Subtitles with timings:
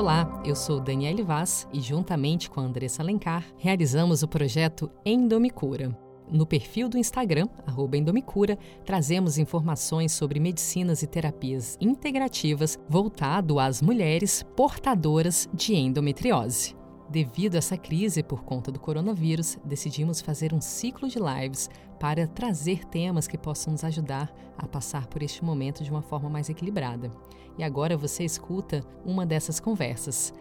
[0.00, 5.94] Olá, eu sou Daniele Vaz e, juntamente com a Andressa Alencar, realizamos o projeto Endomicura.
[6.26, 7.46] No perfil do Instagram,
[7.98, 16.79] Endomicura, trazemos informações sobre medicinas e terapias integrativas voltado às mulheres portadoras de endometriose.
[17.10, 21.68] Devido a essa crise por conta do coronavírus, decidimos fazer um ciclo de lives
[21.98, 26.30] para trazer temas que possam nos ajudar a passar por este momento de uma forma
[26.30, 27.10] mais equilibrada.
[27.58, 30.32] E agora você escuta uma dessas conversas.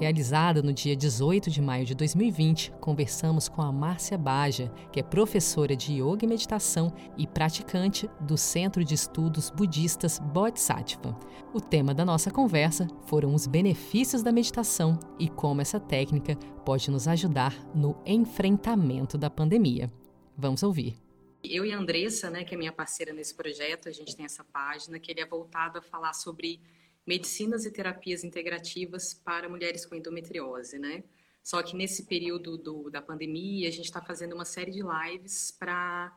[0.00, 5.02] Realizada no dia 18 de maio de 2020, conversamos com a Márcia Baja, que é
[5.02, 11.18] professora de Yoga e Meditação e praticante do Centro de Estudos Budistas Bodhisattva.
[11.52, 16.92] O tema da nossa conversa foram os benefícios da meditação e como essa técnica pode
[16.92, 19.90] nos ajudar no enfrentamento da pandemia.
[20.36, 20.96] Vamos ouvir.
[21.42, 24.44] Eu e a Andressa, né, que é minha parceira nesse projeto, a gente tem essa
[24.44, 26.60] página que ele é voltado a falar sobre
[27.08, 31.02] medicinas e terapias integrativas para mulheres com endometriose, né?
[31.42, 35.50] Só que nesse período do, da pandemia, a gente está fazendo uma série de lives
[35.50, 36.14] para,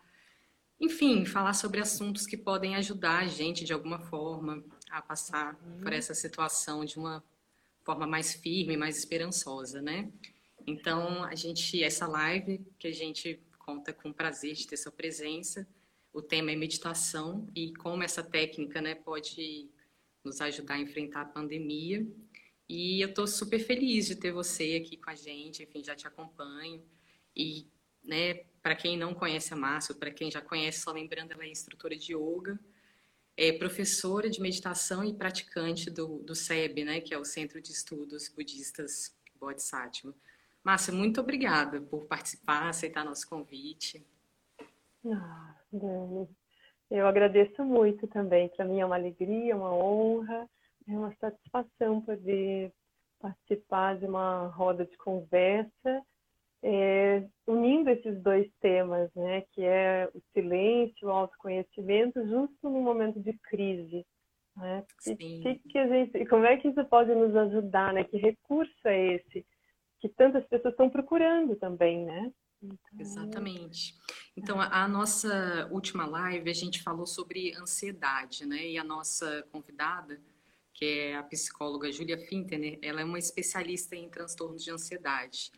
[0.78, 5.80] enfim, falar sobre assuntos que podem ajudar a gente de alguma forma a passar uhum.
[5.80, 7.24] por essa situação de uma
[7.86, 10.12] forma mais firme, mais esperançosa, né?
[10.68, 14.92] Então, a gente, essa live que a gente conta com o prazer de ter sua
[14.92, 15.66] presença,
[16.12, 19.70] o tema é meditação e como essa técnica, né, pode
[20.24, 22.06] nos ajudar a enfrentar a pandemia.
[22.68, 26.08] E eu estou super feliz de ter você aqui com a gente, enfim, já te
[26.08, 26.82] acompanho.
[27.36, 27.68] E,
[28.04, 31.50] né, para quem não conhece a Márcia, para quem já conhece, só lembrando, ela é
[31.50, 32.60] instrutora de yoga,
[33.36, 37.72] é professora de meditação e praticante do, do SEB, né, que é o Centro de
[37.72, 40.14] Estudos Budistas Bodhisattva.
[40.64, 44.06] Márcia, muito obrigada por participar, aceitar nosso convite.
[45.06, 46.30] Ah, Dani,
[46.92, 48.50] eu agradeço muito também.
[48.50, 50.48] Para mim é uma alegria, uma honra,
[50.88, 52.72] é uma satisfação poder
[53.20, 56.04] participar de uma roda de conversa,
[56.64, 63.20] é, unindo esses dois temas, né, que é o silêncio, o autoconhecimento, justo no momento
[63.20, 64.06] de crise.
[64.56, 64.84] Né?
[65.08, 67.94] E, que, que a gente, como é que isso pode nos ajudar?
[67.94, 68.04] Né?
[68.04, 69.46] Que recurso é esse
[70.02, 72.32] que tantas pessoas estão procurando também, né?
[72.62, 72.78] Então...
[73.00, 73.94] Exatamente.
[74.36, 78.70] Então, a, a, nossa última live, a gente falou sobre ansiedade, né?
[78.70, 80.22] E a nossa convidada,
[80.74, 85.52] que é a psicóloga Julia Fintener, ela é uma especialista em transtornos de ansiedade.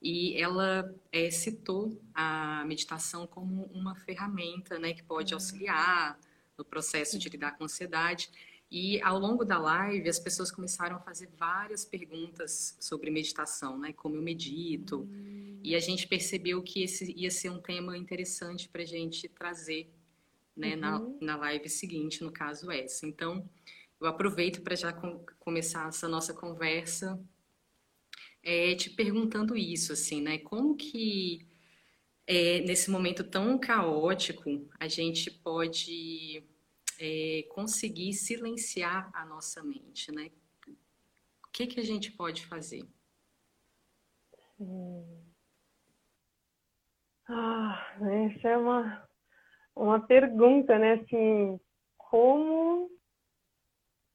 [0.00, 4.92] E ela é, citou a meditação como uma ferramenta, né?
[4.94, 5.36] Que pode uhum.
[5.36, 6.18] auxiliar
[6.56, 8.30] no processo de lidar com ansiedade.
[8.74, 13.92] E ao longo da live, as pessoas começaram a fazer várias perguntas sobre meditação, né?
[13.92, 15.06] Como eu medito.
[15.62, 19.92] E a gente percebeu que esse ia ser um tema interessante para a gente trazer
[20.56, 20.74] né?
[20.74, 20.80] Uhum.
[20.80, 23.06] Na, na live seguinte, no caso essa.
[23.06, 23.48] Então,
[24.00, 27.18] eu aproveito para já com, começar essa nossa conversa
[28.42, 30.38] é, te perguntando isso, assim, né?
[30.38, 31.46] Como que
[32.26, 36.44] é, nesse momento tão caótico a gente pode
[37.02, 40.30] é, conseguir silenciar a nossa mente, né?
[41.44, 42.88] O que, que a gente pode fazer?
[44.60, 45.20] Hum.
[47.28, 47.96] Ah,
[48.30, 49.08] essa é uma,
[49.74, 50.92] uma pergunta, né?
[50.92, 51.58] Assim,
[51.98, 52.88] como,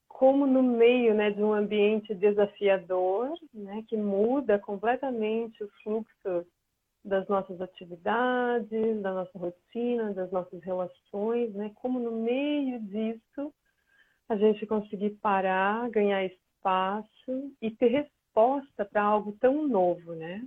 [0.07, 6.47] como no meio né, de um ambiente desafiador, né, que muda completamente o fluxo
[7.03, 11.71] das nossas atividades, da nossa rotina, das nossas relações, né?
[11.75, 13.53] Como no meio disso
[14.29, 20.45] a gente conseguir parar, ganhar espaço e ter resposta para algo tão novo, né?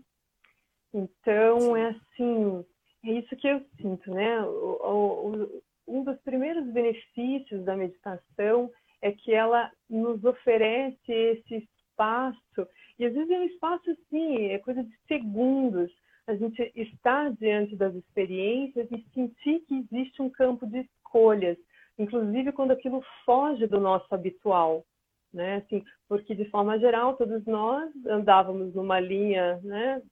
[0.93, 2.65] Então é assim,
[3.05, 4.43] é isso que eu sinto, né?
[4.43, 12.69] O, o, um dos primeiros benefícios da meditação é que ela nos oferece esse espaço
[12.99, 15.91] e às vezes é um espaço assim, é coisa de segundos
[16.27, 21.57] a gente estar diante das experiências e sentir que existe um campo de escolhas,
[21.99, 24.85] inclusive quando aquilo foge do nosso habitual,
[25.33, 25.57] né?
[25.57, 30.03] Assim, porque de forma geral todos nós andávamos numa linha, né,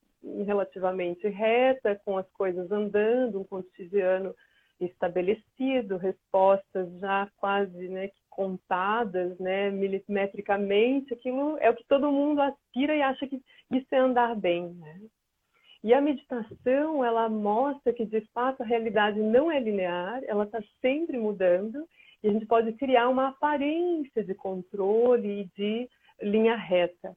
[0.45, 4.35] relativamente reta, com as coisas andando, um cotidiano
[4.81, 12.95] estabelecido, respostas já quase, né, contadas, né, milimetricamente, aquilo é o que todo mundo aspira
[12.95, 13.43] e acha que
[13.73, 15.01] isso é andar bem, né?
[15.83, 20.61] E a meditação, ela mostra que, de fato, a realidade não é linear, ela está
[20.81, 21.87] sempre mudando,
[22.23, 25.89] e a gente pode criar uma aparência de controle e de
[26.21, 27.17] linha reta.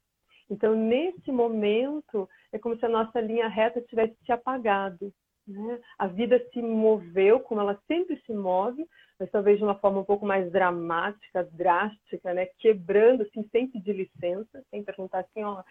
[0.49, 5.11] Então, nesse momento, é como se a nossa linha reta tivesse se apagado.
[5.47, 5.79] Né?
[5.97, 8.85] A vida se moveu, como ela sempre se move,
[9.17, 12.47] mas talvez de uma forma um pouco mais dramática, drástica, né?
[12.59, 15.63] Quebrando, assim, sem pedir licença, sem perguntar assim, ó,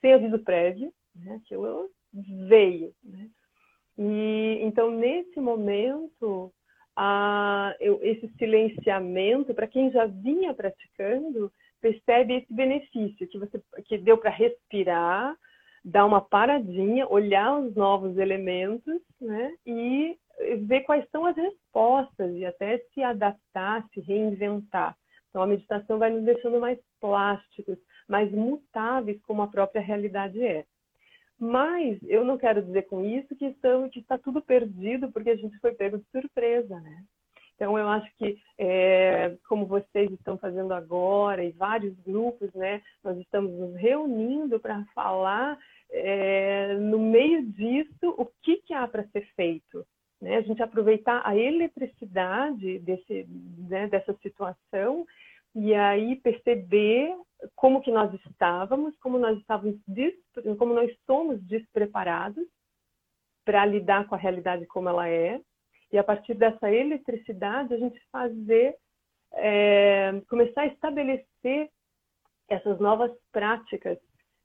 [0.00, 1.40] sem aviso prévio, né?
[1.42, 1.88] Aquilo
[2.48, 3.28] veio, né?
[3.98, 6.52] E então nesse momento,
[6.96, 13.98] a, eu, esse silenciamento, para quem já vinha praticando, percebe esse benefício que você que
[13.98, 15.36] deu para respirar,
[15.84, 19.54] dar uma paradinha, olhar os novos elementos, né?
[19.66, 20.16] E
[20.66, 24.96] ver quais são as respostas e até se adaptar, se reinventar.
[25.28, 27.78] Então, a meditação vai nos deixando mais plásticos,
[28.08, 30.64] mais mutáveis como a própria realidade é.
[31.40, 33.56] Mas eu não quero dizer com isso que
[33.96, 37.02] está tudo perdido porque a gente foi pego de surpresa, né?
[37.54, 43.18] Então, eu acho que, é, como vocês estão fazendo agora, e vários grupos, né, nós
[43.18, 45.58] estamos nos reunindo para falar,
[45.90, 49.86] é, no meio disso, o que, que há para ser feito.
[50.22, 50.36] Né?
[50.36, 53.26] A gente aproveitar a eletricidade desse,
[53.68, 55.06] né, dessa situação
[55.54, 57.14] e aí perceber
[57.54, 59.76] como que nós estávamos, como nós estávamos,
[60.58, 62.46] como nós somos despreparados
[63.44, 65.40] para lidar com a realidade como ela é,
[65.92, 68.76] e a partir dessa eletricidade a gente fazer,
[69.32, 71.70] é, começar a estabelecer
[72.48, 73.98] essas novas práticas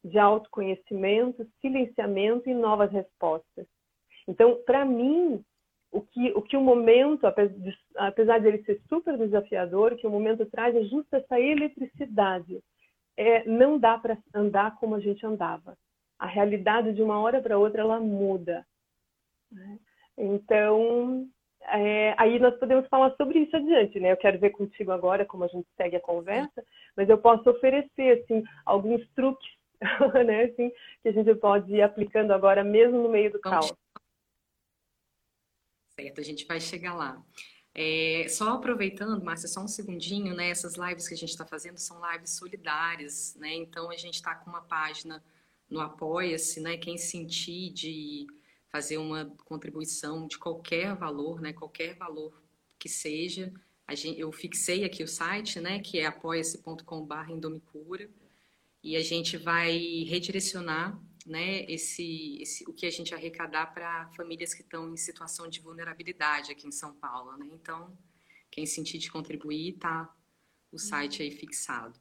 [0.04, 3.68] de autoconhecimento, silenciamento e novas respostas.
[4.28, 5.44] Então, para mim,
[5.92, 7.26] o que, o que o momento,
[7.96, 12.60] apesar de ele ser super desafiador, o que o momento traz é justo essa eletricidade.
[13.18, 15.78] É, não dá para andar como a gente andava.
[16.20, 18.66] A realidade de uma hora para outra ela muda.
[19.52, 19.80] Né?
[20.18, 21.28] Então,
[21.62, 24.12] é, aí nós podemos falar sobre isso adiante, né?
[24.12, 26.64] Eu quero ver contigo agora como a gente segue a conversa,
[26.96, 29.50] mas eu posso oferecer assim alguns truques,
[30.26, 30.46] né?
[30.46, 30.72] Assim,
[31.02, 33.74] que a gente pode ir aplicando agora mesmo no meio do caos
[35.96, 37.22] certo, a gente vai chegar lá.
[37.78, 40.50] É, só aproveitando, Márcia, só um segundinho, né?
[40.50, 43.54] Essas lives que a gente está fazendo são lives solidárias, né?
[43.54, 45.22] Então a gente está com uma página
[45.70, 46.78] no Apoia-se, né?
[46.78, 48.28] Quem sentir de
[48.70, 51.52] fazer uma contribuição de qualquer valor, né?
[51.52, 52.42] Qualquer valor
[52.80, 53.52] que seja,
[53.92, 55.80] gente, eu fixei aqui o site, né?
[55.80, 58.10] Que é apoia-se.com/indomicura
[58.82, 64.54] e a gente vai redirecionar né, esse, esse, o que a gente arrecadar para famílias
[64.54, 67.36] que estão em situação de vulnerabilidade aqui em São Paulo.
[67.38, 67.48] Né?
[67.52, 67.98] Então,
[68.52, 70.14] quem sentir de contribuir, tá
[70.72, 72.00] o site aí fixado.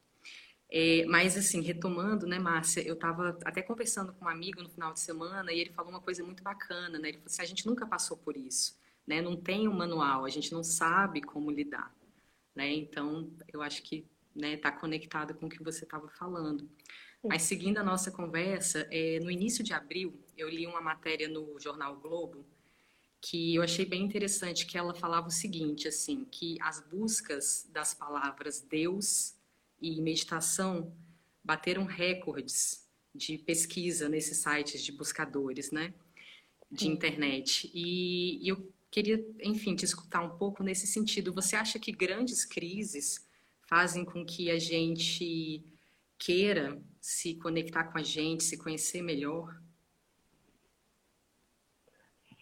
[0.70, 4.92] É, mas, assim, retomando, né, Márcia, eu estava até conversando com um amigo no final
[4.92, 7.08] de semana e ele falou uma coisa muito bacana, né?
[7.08, 8.76] Ele falou assim, a gente nunca passou por isso,
[9.06, 9.22] né?
[9.22, 11.94] Não tem um manual, a gente não sabe como lidar,
[12.54, 12.72] né?
[12.74, 14.04] Então, eu acho que
[14.34, 16.68] né, tá conectado com o que você estava falando.
[17.24, 21.58] Mas seguindo a nossa conversa, é, no início de abril, eu li uma matéria no
[21.58, 22.44] jornal Globo
[23.20, 27.94] que eu achei bem interessante, que ela falava o seguinte, assim, que as buscas das
[27.94, 29.34] palavras Deus
[29.80, 30.94] e meditação
[31.42, 35.94] bateram recordes de pesquisa nesses sites de buscadores, né,
[36.70, 37.70] de internet.
[37.72, 41.32] E, e eu queria, enfim, te escutar um pouco nesse sentido.
[41.32, 43.26] Você acha que grandes crises
[43.62, 45.64] fazem com que a gente
[46.18, 49.54] queira se conectar com a gente, se conhecer melhor?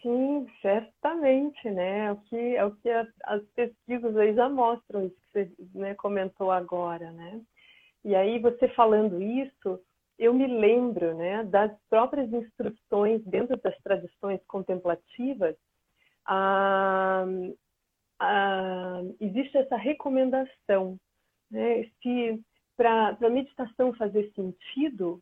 [0.01, 2.05] Sim, certamente, né?
[2.05, 5.51] É o que, é o que as, as pesquisas aí já mostram, isso que você
[5.75, 7.41] né, comentou agora, né?
[8.05, 9.81] E aí, você falando isso,
[10.17, 15.57] eu me lembro né, das próprias instruções dentro das tradições contemplativas,
[16.25, 17.25] ah,
[19.19, 20.97] existe essa recomendação.
[21.51, 21.83] Né?
[22.01, 22.41] Se
[22.83, 25.21] para a meditação fazer sentido,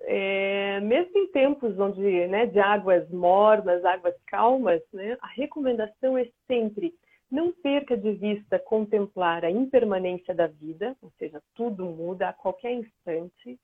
[0.00, 6.26] é, mesmo em tempos onde, né, de águas mornas, águas calmas, né, a recomendação é
[6.46, 6.94] sempre
[7.30, 12.72] não perca de vista contemplar a impermanência da vida, ou seja, tudo muda a qualquer
[12.72, 13.58] instante,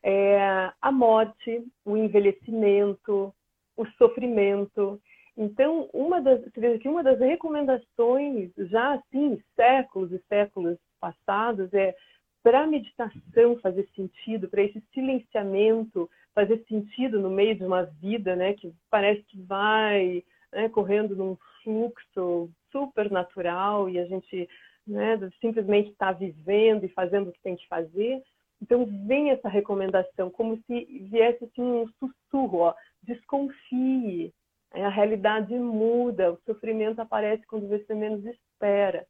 [0.00, 3.34] é, a morte, o envelhecimento,
[3.76, 5.02] o sofrimento.
[5.36, 11.96] Então, uma das, você que uma das recomendações, já assim, séculos e séculos passados, é
[12.42, 18.36] para a meditação fazer sentido, para esse silenciamento fazer sentido no meio de uma vida,
[18.36, 24.48] né, que parece que vai né, correndo num fluxo super natural e a gente
[24.86, 28.22] né, simplesmente está vivendo e fazendo o que tem que fazer.
[28.62, 34.32] Então vem essa recomendação, como se viesse assim, um sussurro, ó, desconfie,
[34.72, 39.06] a realidade muda, o sofrimento aparece quando você menos espera.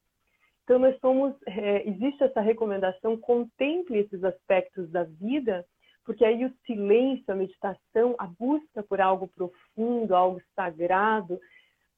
[0.71, 5.67] Então, nós somos, é, existe essa recomendação, contemple esses aspectos da vida,
[6.05, 11.41] porque aí o silêncio, a meditação, a busca por algo profundo, algo sagrado,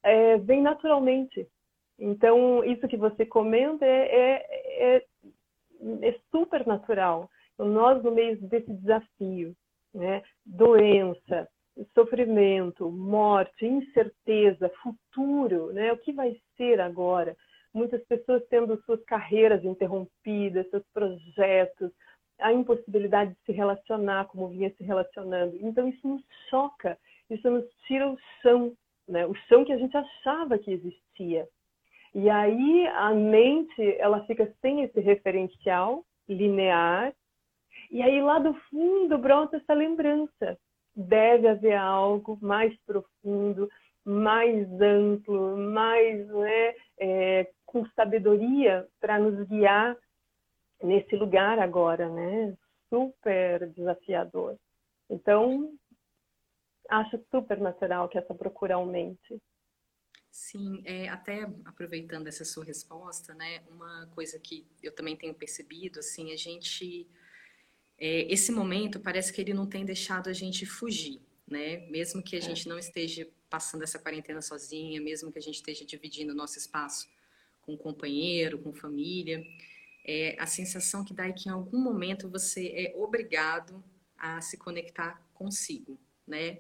[0.03, 1.47] é, vem naturalmente.
[1.99, 5.07] Então, isso que você comenta é, é, é,
[6.01, 7.29] é super natural.
[7.53, 9.55] Então, nós, no meio desse desafio,
[9.93, 11.47] né, doença,
[11.93, 17.37] sofrimento, morte, incerteza, futuro, né, o que vai ser agora?
[17.75, 21.91] Muitas pessoas tendo suas carreiras interrompidas, seus projetos,
[22.39, 25.57] a impossibilidade de se relacionar como vinha se relacionando.
[25.61, 26.99] Então, isso nos choca,
[27.31, 28.73] isso nos tira o chão,
[29.09, 31.49] né, o chão que a gente achava que existia.
[32.15, 37.15] E aí a mente ela fica sem esse referencial linear
[37.91, 40.59] e aí lá do fundo brota essa lembrança.
[40.95, 43.69] Deve haver algo mais profundo,
[44.05, 49.97] mais amplo, mais né, é, com sabedoria para nos guiar
[50.83, 52.55] nesse lugar agora, né?
[52.91, 54.59] Super desafiador.
[55.09, 55.73] Então,
[56.91, 59.41] acho super natural que essa procura aumente.
[60.31, 65.99] Sim, é, até aproveitando essa sua resposta, né, uma coisa que eu também tenho percebido,
[65.99, 67.07] assim, a gente,
[67.99, 72.35] é, esse momento parece que ele não tem deixado a gente fugir, né, mesmo que
[72.35, 72.43] a é.
[72.43, 76.57] gente não esteja passando essa quarentena sozinha, mesmo que a gente esteja dividindo o nosso
[76.59, 77.07] espaço
[77.63, 79.45] com companheiro, com família,
[80.05, 83.83] é a sensação que dá é que em algum momento você é obrigado
[84.19, 86.59] a se conectar consigo, né,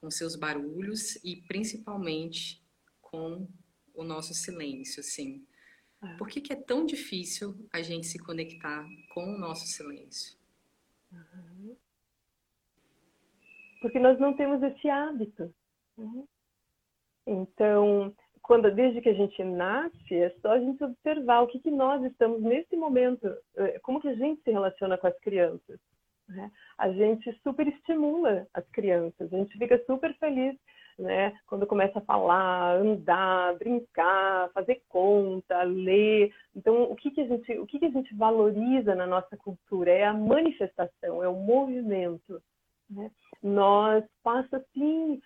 [0.00, 2.62] com seus barulhos e principalmente
[3.00, 3.48] com
[3.94, 5.46] o nosso silêncio, assim.
[6.02, 6.16] É.
[6.16, 8.84] Por que, que, é tão difícil a gente se conectar
[9.14, 10.36] com o nosso silêncio?
[11.12, 11.76] Uhum.
[13.80, 15.54] Porque nós não temos esse hábito.
[15.96, 16.26] Uhum.
[17.26, 21.70] Então, quando desde que a gente nasce, é só a gente observar o que, que
[21.70, 25.78] nós estamos nesse momento, eh, como que a gente se relaciona com as crianças.
[26.28, 26.50] Né?
[26.78, 30.56] A gente super estimula as crianças, a gente fica super feliz
[30.98, 31.32] né?
[31.46, 36.32] Quando começa a falar, andar, brincar, fazer conta, ler.
[36.54, 39.90] Então, o que, que a gente, o que, que a gente valoriza na nossa cultura
[39.90, 42.42] é a manifestação, é o movimento.
[42.90, 43.10] Né?
[43.42, 45.20] Nós passa assim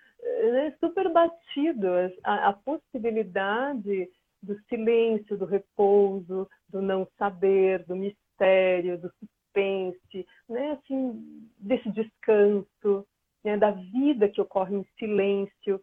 [0.52, 1.88] né, super batido
[2.24, 4.08] a, a possibilidade
[4.42, 10.72] do silêncio, do repouso, do não saber, do mistério, do suspense, né?
[10.72, 13.06] assim, desse descanso
[13.42, 15.80] né, da vida que ocorre em silêncio,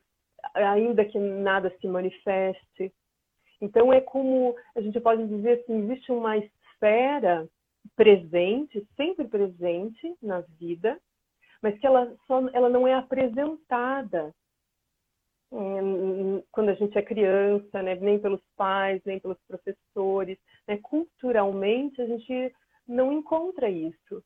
[0.53, 2.93] ainda que nada se manifeste.
[3.61, 7.47] Então é como a gente pode dizer assim, existe uma esfera
[7.95, 10.99] presente, sempre presente na vida,
[11.63, 14.35] mas que ela só ela não é apresentada
[15.49, 17.95] hum, quando a gente é criança, né?
[17.95, 20.37] nem pelos pais, nem pelos professores.
[20.67, 20.77] Né?
[20.83, 22.53] Culturalmente, a gente
[22.85, 24.21] não encontra isso.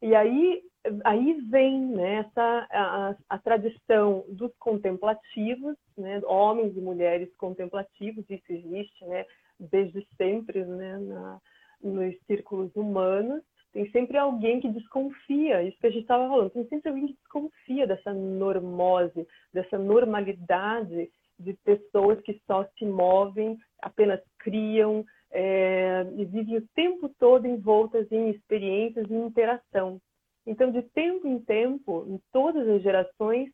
[0.00, 0.62] E aí,
[1.04, 8.52] aí vem né, essa, a, a, tradição dos contemplativos, né, homens e mulheres contemplativos, isso
[8.52, 9.24] existe né,
[9.58, 11.40] desde sempre né, na,
[11.82, 13.42] nos círculos humanos.
[13.74, 17.14] Tem sempre alguém que desconfia, isso que a gente estava falando, tem sempre alguém que
[17.14, 26.24] desconfia dessa normose, dessa normalidade de pessoas que só se movem, apenas criam, é, e
[26.24, 30.00] vive o tempo todo envoltas em experiências e interação.
[30.46, 33.50] Então, de tempo em tempo, em todas as gerações,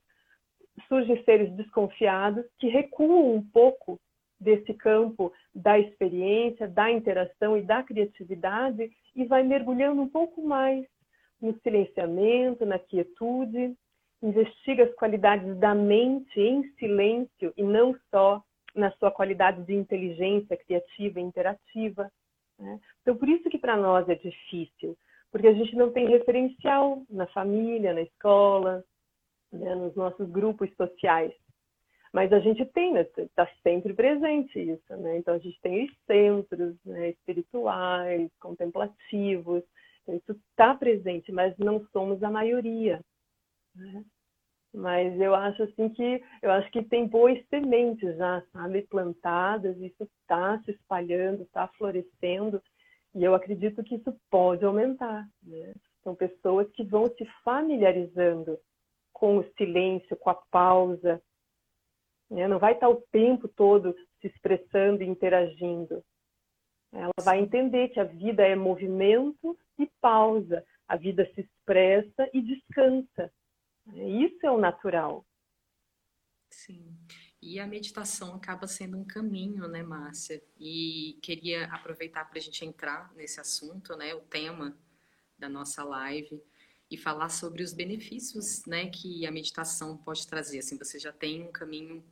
[0.86, 3.98] surgem seres desconfiados que recuam um pouco
[4.40, 10.86] desse campo da experiência, da interação e da criatividade e vai mergulhando um pouco mais
[11.40, 13.74] no silenciamento, na quietude,
[14.22, 18.42] investiga as qualidades da mente em silêncio e não só
[18.74, 22.10] na sua qualidade de inteligência criativa e interativa.
[22.58, 22.78] Né?
[23.02, 24.96] Então, por isso que para nós é difícil,
[25.32, 28.84] porque a gente não tem referencial na família, na escola,
[29.52, 29.74] né?
[29.74, 31.32] nos nossos grupos sociais.
[32.12, 33.50] Mas a gente tem, está né?
[33.62, 35.18] sempre presente isso, né?
[35.18, 37.10] Então a gente tem os centros né?
[37.10, 39.62] espirituais, contemplativos,
[40.02, 43.00] então, isso está presente, mas não somos a maioria.
[43.74, 44.04] Né?
[44.72, 50.04] Mas eu acho assim que eu acho que tem boas sementes já, sabe, plantadas, isso
[50.04, 52.62] está se espalhando, está florescendo,
[53.14, 55.28] e eu acredito que isso pode aumentar.
[55.42, 55.74] Né?
[56.04, 58.58] São pessoas que vão se familiarizando
[59.12, 61.20] com o silêncio, com a pausa.
[62.30, 62.46] Né?
[62.46, 66.04] Não vai estar o tempo todo se expressando e interagindo.
[66.92, 70.64] Ela vai entender que a vida é movimento e pausa.
[70.86, 73.32] A vida se expressa e descansa.
[73.94, 75.24] Isso é o natural.
[76.50, 76.96] Sim.
[77.40, 80.42] E a meditação acaba sendo um caminho, né, Márcia?
[80.58, 84.76] E queria aproveitar para a gente entrar nesse assunto, né, o tema
[85.38, 86.42] da nossa live,
[86.90, 90.58] e falar sobre os benefícios, né, que a meditação pode trazer.
[90.58, 92.04] Assim, você já tem um caminho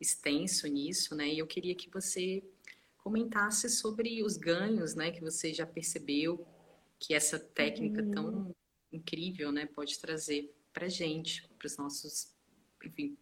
[0.00, 1.28] extenso nisso, né?
[1.28, 2.42] E eu queria que você
[2.98, 6.46] comentasse sobre os ganhos, né, que você já percebeu
[6.98, 8.10] que essa técnica uhum.
[8.10, 8.56] tão
[8.92, 12.36] incrível, né, pode trazer para gente, para os nossos,
[12.84, 13.16] enfim,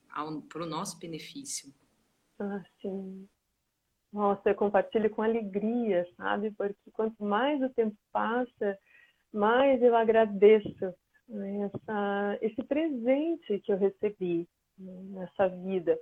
[0.48, 1.72] para o nosso benefício.
[2.38, 3.28] Ah, sim.
[4.12, 6.50] Nossa, eu compartilho com alegria, sabe?
[6.52, 8.78] Porque quanto mais o tempo passa,
[9.32, 10.94] mais eu agradeço
[11.28, 15.98] né, essa, esse presente que eu recebi né, nessa vida.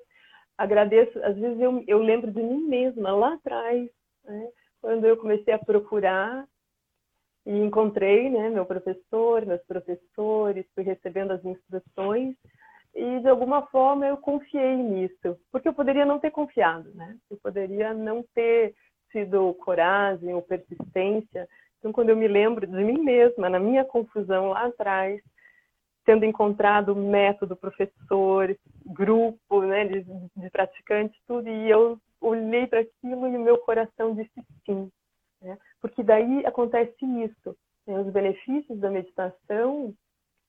[0.59, 3.91] Agradeço, às vezes eu, eu lembro de mim mesma lá atrás,
[4.25, 4.49] né,
[4.81, 6.47] quando eu comecei a procurar
[7.45, 12.35] e encontrei né, meu professor, meus professores, fui recebendo as instruções
[12.95, 17.15] e de alguma forma eu confiei nisso, porque eu poderia não ter confiado, né?
[17.31, 18.75] Eu poderia não ter
[19.13, 21.47] tido coragem ou persistência.
[21.79, 25.21] Então, quando eu me lembro de mim mesma, na minha confusão lá atrás,
[26.07, 30.05] tendo encontrado método, professor, grupo, né, de,
[30.37, 34.91] de praticantes, tudo, e eu olhei para aquilo e o meu coração disse sim,
[35.43, 35.59] né?
[35.81, 37.57] Porque daí acontece isso.
[37.87, 38.01] Né?
[38.01, 39.93] Os benefícios da meditação,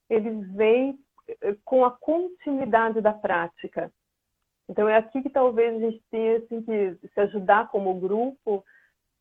[0.09, 0.97] eles vêm
[1.65, 3.91] com a continuidade da prática.
[4.69, 8.63] Então, é aqui que talvez a gente tenha assim, que se ajudar como grupo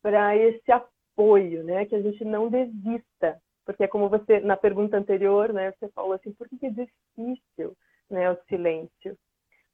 [0.03, 1.85] para esse apoio, né?
[1.87, 3.41] Que a gente não desista.
[3.67, 5.73] Porque é como você, na pergunta anterior, né?
[5.73, 7.77] Você falou assim, por que é difícil
[8.09, 9.19] né, o silêncio?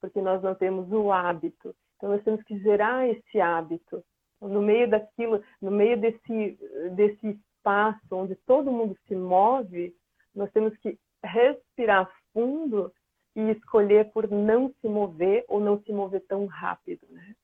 [0.00, 1.76] Porque nós não temos o hábito.
[1.96, 4.02] Então, nós temos que gerar esse hábito.
[4.40, 6.58] No meio daquilo, no meio desse,
[6.96, 9.94] desse espaço onde todo mundo se move,
[10.34, 12.92] nós temos que respirar fundo
[13.36, 17.36] e escolher por não se mover ou não se mover tão rápido, né?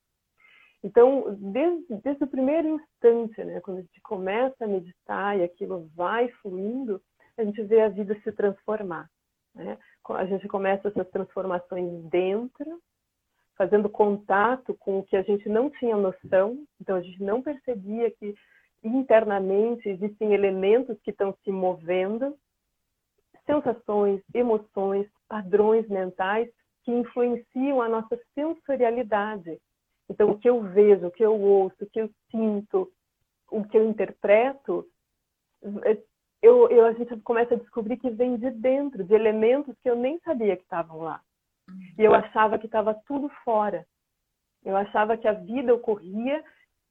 [0.82, 5.90] Então, desde, desde o primeiro instante, né, quando a gente começa a meditar e aquilo
[5.94, 7.02] vai fluindo,
[7.36, 9.08] a gente vê a vida se transformar.
[9.54, 9.76] Né?
[10.08, 12.80] A gente começa essas transformações dentro,
[13.56, 18.10] fazendo contato com o que a gente não tinha noção, então a gente não percebia
[18.12, 18.34] que
[18.82, 22.36] internamente existem elementos que estão se movendo
[23.44, 26.48] sensações, emoções, padrões mentais
[26.84, 29.58] que influenciam a nossa sensorialidade.
[30.08, 32.90] Então, o que eu vejo, o que eu ouço, o que eu sinto,
[33.50, 34.86] o que eu interpreto,
[35.84, 35.98] é,
[36.42, 39.96] eu, eu, a gente começa a descobrir que vem de dentro, de elementos que eu
[39.96, 41.20] nem sabia que estavam lá.
[41.98, 43.86] E eu achava que estava tudo fora.
[44.64, 46.42] Eu achava que a vida ocorria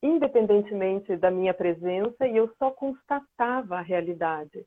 [0.01, 4.65] independentemente da minha presença e eu só constatava a realidade.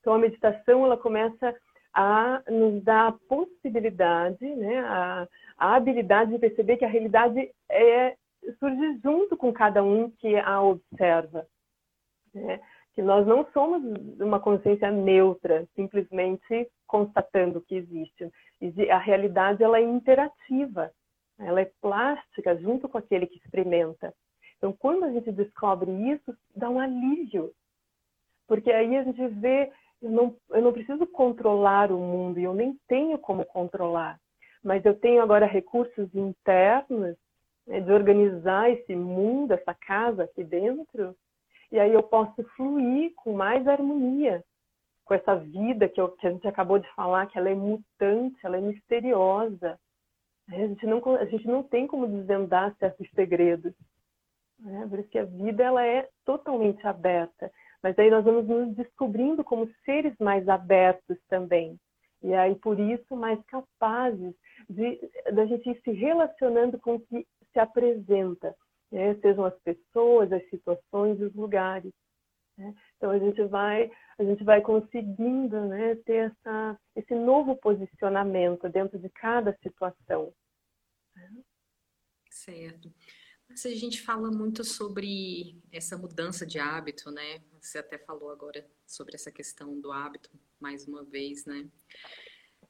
[0.00, 1.54] Então, a meditação ela começa
[2.00, 8.16] a nos dar a possibilidade, né, a, a habilidade de perceber que a realidade é,
[8.60, 11.44] surge junto com cada um que a observa.
[12.32, 12.60] Né?
[12.94, 13.82] Que nós não somos
[14.20, 18.30] uma consciência neutra, simplesmente constatando que existe.
[18.92, 20.92] A realidade ela é interativa,
[21.36, 24.14] ela é plástica junto com aquele que experimenta.
[24.56, 27.50] Então, quando a gente descobre isso, dá um alívio,
[28.46, 32.54] porque aí a gente vê eu não, eu não preciso controlar o mundo e eu
[32.54, 34.18] nem tenho como controlar,
[34.62, 37.16] mas eu tenho agora recursos internos
[37.66, 41.14] né, de organizar esse mundo, essa casa aqui dentro,
[41.70, 44.42] e aí eu posso fluir com mais harmonia
[45.08, 48.38] com essa vida que, eu, que a gente acabou de falar, que ela é mutante,
[48.44, 49.80] ela é misteriosa.
[50.48, 53.72] A gente não, a gente não tem como desvendar certos segredos.
[54.60, 54.86] Né?
[54.88, 57.50] Por isso que a vida ela é totalmente aberta.
[57.82, 61.78] Mas aí nós vamos nos descobrindo como seres mais abertos também.
[62.22, 64.34] E aí, por isso, mais capazes
[64.68, 64.98] de
[65.32, 68.54] da gente ir se relacionando com o que se apresenta,
[68.90, 69.14] né?
[69.16, 71.92] sejam as pessoas, as situações, os lugares.
[72.56, 72.74] Né?
[72.96, 78.98] Então a gente vai a gente vai conseguindo né, ter essa, esse novo posicionamento dentro
[78.98, 80.32] de cada situação.
[82.28, 82.92] Certo.
[83.50, 87.42] A gente fala muito sobre essa mudança de hábito, né?
[87.60, 90.30] Você até falou agora sobre essa questão do hábito,
[90.60, 91.66] mais uma vez, né?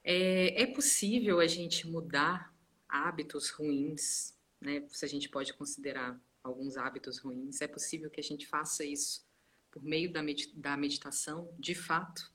[0.05, 2.55] É, é possível a gente mudar
[2.89, 4.87] hábitos ruins, né?
[4.89, 9.29] Se a gente pode considerar alguns hábitos ruins, é possível que a gente faça isso
[9.71, 10.21] por meio da,
[10.55, 12.33] da meditação, de fato?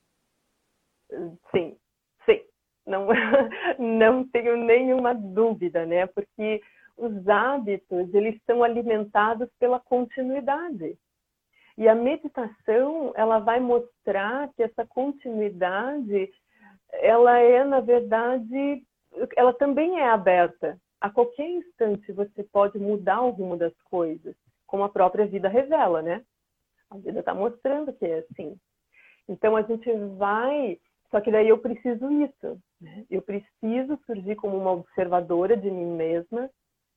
[1.49, 1.77] Sim,
[2.25, 2.45] sim.
[2.85, 3.07] Não,
[3.79, 6.05] não tenho nenhuma dúvida, né?
[6.07, 6.61] Porque
[6.97, 10.97] os hábitos, eles são alimentados pela continuidade.
[11.77, 16.31] E a meditação, ela vai mostrar que essa continuidade,
[16.91, 18.83] ela é, na verdade,
[19.35, 20.77] ela também é aberta.
[21.01, 24.35] A qualquer instante você pode mudar rumo das coisas,
[24.67, 26.23] como a própria vida revela, né?
[26.89, 28.55] A vida está mostrando que é assim.
[29.27, 30.79] Então a gente vai
[31.09, 32.59] Só que daí eu preciso isso.
[32.79, 33.05] Né?
[33.09, 36.49] Eu preciso surgir como uma observadora de mim mesma.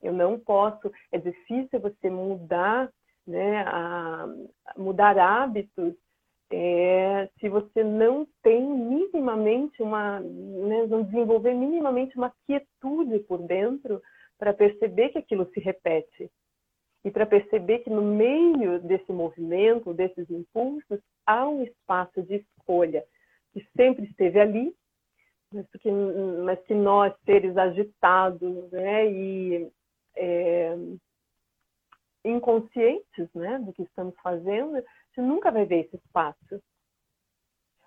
[0.02, 0.90] Eu não posso.
[1.10, 2.90] É difícil você mudar,
[3.26, 4.26] né, a,
[4.76, 5.94] mudar hábitos
[6.50, 14.00] é, se você não tem minimamente uma, né, não desenvolver minimamente uma quietude por dentro
[14.38, 16.30] para perceber que aquilo se repete
[17.04, 23.04] e para perceber que no meio desse movimento, desses impulsos, há um espaço de escolha
[23.52, 24.74] que sempre esteve ali,
[25.52, 29.70] mas que, mas que nós, seres agitados né, e
[30.16, 30.76] é,
[32.24, 34.82] inconscientes né, do que estamos fazendo,
[35.14, 36.62] você nunca vai ver esse espaço.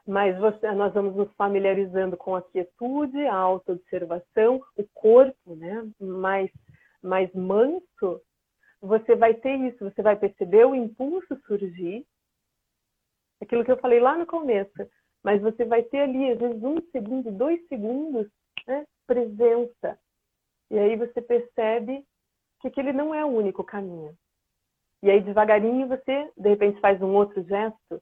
[0.07, 6.49] Mas você, nós vamos nos familiarizando com a quietude, a autoobservação, o corpo né, mais,
[7.01, 8.21] mais manso,
[8.81, 12.07] você vai ter isso, você vai perceber o impulso surgir,
[13.41, 14.89] aquilo que eu falei lá no começo,
[15.23, 18.27] mas você vai ter ali, às vezes, um segundo, dois segundos,
[18.65, 19.99] né, presença.
[20.71, 22.05] E aí você percebe
[22.59, 24.13] que aquele não é o único caminho.
[25.01, 28.01] E aí, devagarinho, você, de repente, faz um outro gesto,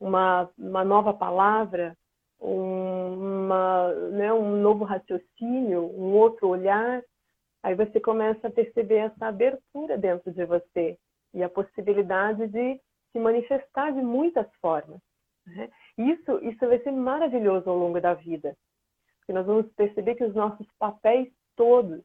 [0.00, 1.94] uma, uma nova palavra,
[2.40, 7.02] uma, né, um novo raciocínio, um outro olhar.
[7.62, 10.96] Aí você começa a perceber essa abertura dentro de você
[11.34, 12.80] e a possibilidade de
[13.12, 15.00] se manifestar de muitas formas.
[15.46, 15.68] Né?
[15.96, 18.56] Isso, isso vai ser maravilhoso ao longo da vida,
[19.18, 22.02] porque nós vamos perceber que os nossos papéis todos,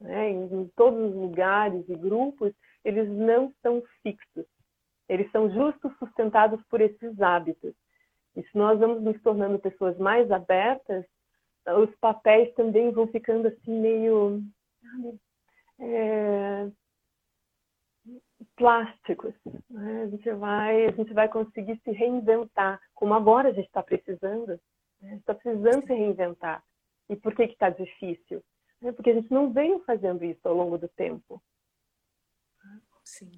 [0.00, 2.52] né, em, todos os lugares e grupos,
[2.84, 4.46] eles não são fixos.
[5.08, 7.74] Eles são justos sustentados por esses hábitos.
[8.34, 11.04] E se nós vamos nos tornando pessoas mais abertas,
[11.66, 14.42] os papéis também vão ficando assim meio
[15.80, 16.68] é,
[18.56, 19.34] plásticos.
[19.70, 20.02] Né?
[20.02, 24.60] A, gente vai, a gente vai conseguir se reinventar, como agora a gente está precisando.
[25.00, 25.16] Né?
[25.16, 26.62] está precisando se reinventar.
[27.08, 28.42] E por que está difícil?
[28.82, 31.42] É porque a gente não veio fazendo isso ao longo do tempo.
[33.04, 33.30] Sim.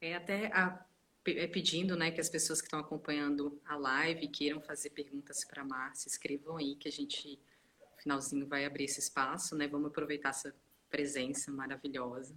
[0.00, 0.84] É até a,
[1.26, 5.62] é pedindo né, que as pessoas que estão acompanhando a live queiram fazer perguntas para
[5.62, 7.38] a Márcia, escrevam aí que a gente,
[7.78, 9.68] no finalzinho, vai abrir esse espaço, né?
[9.68, 10.54] Vamos aproveitar essa
[10.88, 12.34] presença maravilhosa.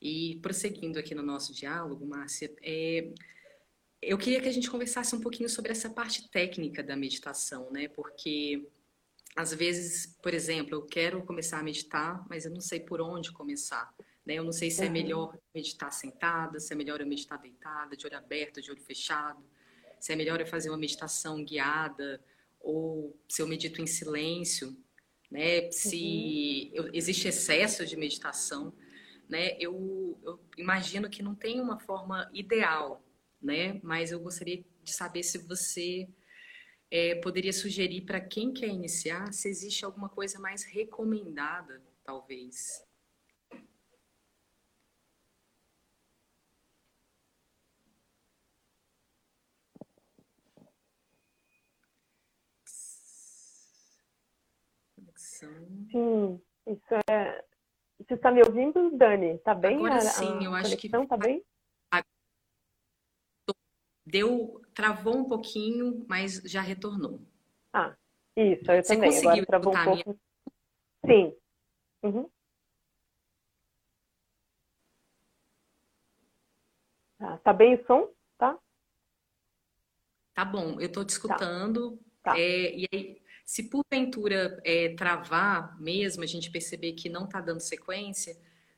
[0.00, 3.12] E prosseguindo aqui no nosso diálogo, Márcia, é,
[4.02, 7.88] eu queria que a gente conversasse um pouquinho sobre essa parte técnica da meditação, né?
[7.88, 8.68] Porque
[9.36, 13.32] às vezes, por exemplo, eu quero começar a meditar, mas eu não sei por onde
[13.32, 13.92] começar.
[14.24, 14.34] Né?
[14.34, 18.06] Eu não sei se é melhor meditar sentada, se é melhor eu meditar deitada, de
[18.06, 19.44] olho aberto, de olho fechado,
[20.00, 22.20] se é melhor eu fazer uma meditação guiada
[22.60, 24.76] ou se eu medito em silêncio,
[25.30, 25.70] né?
[25.70, 26.86] Se uhum.
[26.86, 28.72] eu, existe excesso de meditação
[29.28, 29.56] né?
[29.58, 33.04] Eu, eu imagino que não tem uma forma ideal,
[33.40, 33.80] né?
[33.82, 36.08] Mas eu gostaria de saber se você
[36.90, 42.84] é, poderia sugerir para quem quer iniciar se existe alguma coisa mais recomendada, talvez.
[55.90, 57.44] Sim, isso é,
[57.98, 59.38] você está me ouvindo, Dani?
[59.38, 59.76] Tá bem?
[59.76, 60.88] Agora a, sim, eu acho que.
[60.88, 61.44] Tá bem?
[64.04, 67.18] Deu, travou um pouquinho, mas já retornou.
[67.72, 67.96] Ah,
[68.36, 69.10] isso, eu Você também.
[69.10, 70.20] Conseguiu Agora travou um pouco.
[71.02, 71.30] Minha...
[71.30, 71.36] Sim.
[72.02, 72.30] Uhum.
[77.18, 78.10] Tá, tá bem o som?
[78.36, 78.58] Tá?
[80.34, 81.98] Tá bom, eu estou te escutando.
[82.22, 82.32] Tá.
[82.32, 82.38] Tá.
[82.38, 87.60] É, e aí, se porventura é, travar mesmo, a gente perceber que não está dando
[87.60, 88.36] sequência,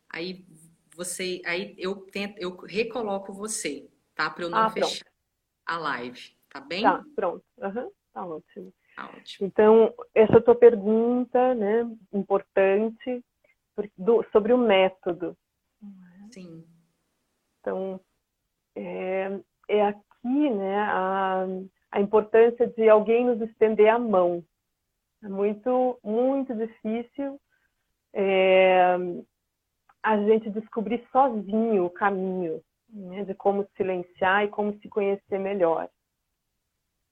[0.08, 0.46] aí
[0.94, 4.30] você, aí eu tento, eu recoloco você, tá?
[4.30, 5.07] Para eu não ah, fechar
[5.68, 6.82] a live, tá bem?
[6.82, 7.44] Tá, pronto.
[7.58, 8.72] Uhum, tá ótimo.
[8.96, 9.46] Tá ótimo.
[9.46, 13.22] Então, essa tua pergunta, né, importante
[13.96, 15.36] do, sobre o método.
[16.32, 16.64] Sim.
[17.60, 18.00] Então,
[18.74, 21.44] é, é aqui, né, a,
[21.92, 24.42] a importância de alguém nos estender a mão,
[25.22, 27.40] é muito, muito difícil
[28.14, 28.96] é,
[30.02, 35.88] a gente descobrir sozinho o caminho né, de como silenciar e como se conhecer melhor.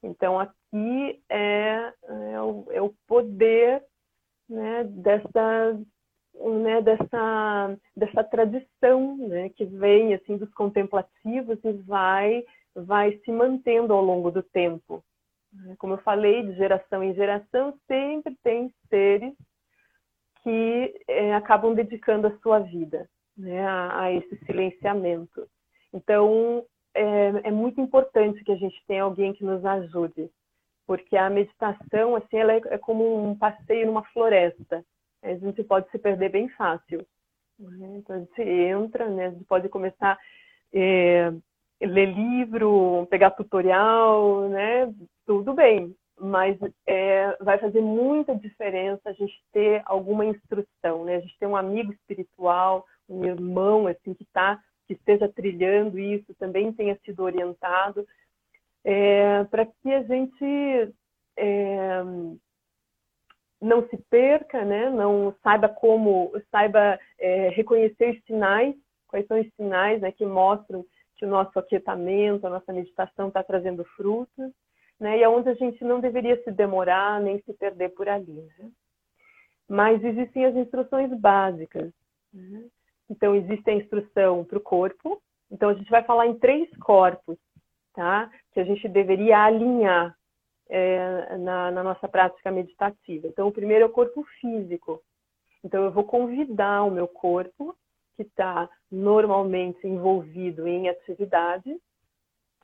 [0.02, 3.82] Então, aqui é, é, o, é o, poder
[4.48, 5.80] né, dessa,
[6.34, 13.92] né, dessa, dessa tradição né, que vem assim dos contemplativos e vai, vai se mantendo
[13.92, 15.02] ao longo do tempo.
[15.78, 19.34] Como eu falei, de geração em geração, sempre tem seres
[20.42, 25.48] que é, acabam dedicando a sua vida né, a, a, esse silenciamento.
[25.96, 30.30] Então, é, é, muito importante que a gente tenha alguém que nos ajude.
[30.86, 34.84] porque a meditação, assim, ela é, é como um passeio numa floresta.
[35.22, 37.04] A gente pode se perder bem fácil.
[37.58, 37.96] Né?
[37.96, 39.26] Então, a gente entra, né?
[39.26, 40.16] a gente pode começar
[40.72, 41.32] é,
[41.80, 44.92] ler livro, pegar tutorial, né?
[45.26, 46.56] Tudo bem, mas
[46.86, 51.16] é, vai fazer muita diferença a gente ter alguma instrução, né?
[51.16, 56.34] A gente ter um amigo espiritual, um irmão assim que tá, que esteja trilhando isso,
[56.34, 58.06] também tenha sido orientado,
[58.84, 60.94] é, para que a gente
[61.36, 62.02] é,
[63.60, 64.90] não se perca, né?
[64.90, 68.74] Não saiba como, saiba é, reconhecer os sinais,
[69.08, 70.84] quais são os sinais né, que mostram
[71.16, 74.52] que o nosso aquietamento, a nossa meditação está trazendo frutos,
[75.00, 75.18] né?
[75.18, 78.48] E é onde a gente não deveria se demorar nem se perder por ali.
[78.58, 78.70] Né?
[79.68, 81.92] Mas existem as instruções básicas.
[82.32, 82.64] Né?
[83.10, 85.20] Então, existe a instrução para o corpo.
[85.50, 87.38] Então, a gente vai falar em três corpos,
[87.94, 88.30] tá?
[88.52, 90.16] Que a gente deveria alinhar
[90.68, 93.26] é, na, na nossa prática meditativa.
[93.26, 95.00] Então, o primeiro é o corpo físico.
[95.64, 97.76] Então, eu vou convidar o meu corpo
[98.16, 101.76] que está normalmente envolvido em atividade,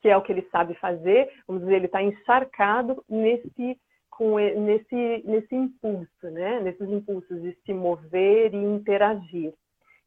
[0.01, 3.79] que é o que ele sabe fazer, vamos dizer, ele está encharcado nesse,
[4.11, 6.61] com, nesse, nesse impulso, né?
[6.61, 9.53] nesses impulsos de se mover e interagir.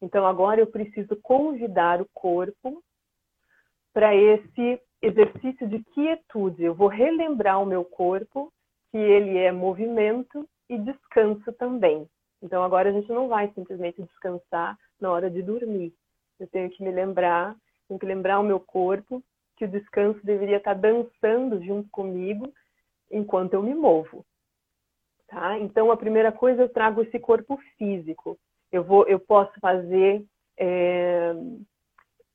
[0.06, 2.84] Então, agora eu preciso convidar o corpo
[3.92, 6.64] para esse exercício de quietude.
[6.64, 8.54] Eu vou relembrar o meu corpo
[8.92, 12.08] que ele é movimento e descanso também.
[12.40, 15.92] Então, agora a gente não vai simplesmente descansar na hora de dormir.
[16.40, 17.56] Eu tenho que me lembrar,
[17.88, 19.24] tenho que lembrar o meu corpo
[19.58, 22.54] que o descanso deveria estar dançando junto comigo
[23.10, 24.24] enquanto eu me movo.
[25.28, 25.58] Tá?
[25.58, 28.38] Então, a primeira coisa, eu trago esse corpo físico.
[28.76, 30.22] Eu, vou, eu posso fazer.
[30.58, 31.34] É...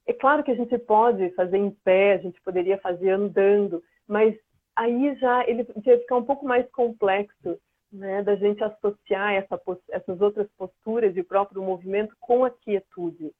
[0.06, 4.34] é claro que a gente pode fazer em pé, a gente poderia fazer andando, mas
[4.74, 7.60] aí já ele vai ficar um pouco mais complexo
[7.92, 13.32] né, da gente associar essa, essas outras posturas e o próprio movimento com a quietude.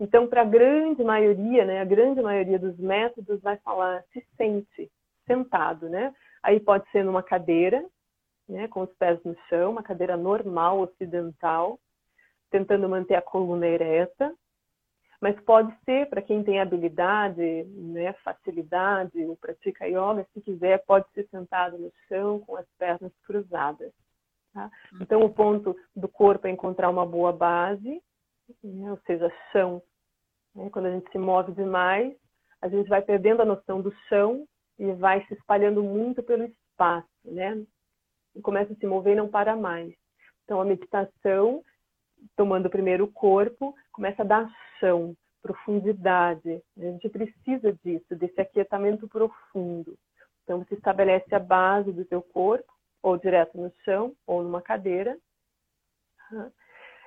[0.00, 4.90] Então, para a grande maioria, né, a grande maioria dos métodos vai falar se sente
[5.26, 6.14] sentado, né?
[6.42, 7.84] Aí pode ser numa cadeira,
[8.48, 11.78] né, com os pés no chão, uma cadeira normal ocidental,
[12.50, 14.34] tentando manter a coluna ereta,
[15.20, 21.10] mas pode ser para quem tem habilidade, né, facilidade, ou pratica yoga, se quiser, pode
[21.12, 23.92] ser sentado no chão com as pernas cruzadas.
[24.52, 24.70] Tá?
[25.00, 28.00] Então, o ponto do corpo é encontrar uma boa base,
[28.62, 29.82] né, ou seja, chão.
[30.54, 30.70] Né?
[30.70, 32.16] Quando a gente se move demais,
[32.60, 34.46] a gente vai perdendo a noção do chão
[34.78, 37.64] e vai se espalhando muito pelo espaço, né?
[38.34, 39.92] E começa a se mover e não para mais.
[40.44, 41.62] Então, a meditação
[42.36, 46.62] tomando primeiro o corpo, começa a dar chão, profundidade.
[46.76, 49.96] A gente precisa disso, desse aquietamento profundo.
[50.44, 55.16] Então, você estabelece a base do seu corpo, ou direto no chão, ou numa cadeira.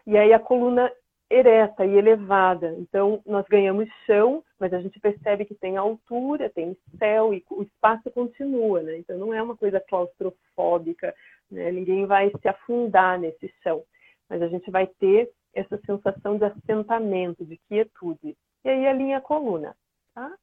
[0.05, 0.91] E aí a coluna
[1.29, 2.75] ereta e elevada.
[2.77, 7.63] Então, nós ganhamos chão, mas a gente percebe que tem altura, tem céu e o
[7.63, 8.97] espaço continua, né?
[8.97, 11.15] Então, não é uma coisa claustrofóbica,
[11.49, 11.71] né?
[11.71, 13.83] Ninguém vai se afundar nesse chão
[14.31, 18.37] mas a gente vai ter essa sensação de assentamento, de quietude.
[18.63, 19.75] E aí alinha a coluna.
[20.15, 20.33] Tá?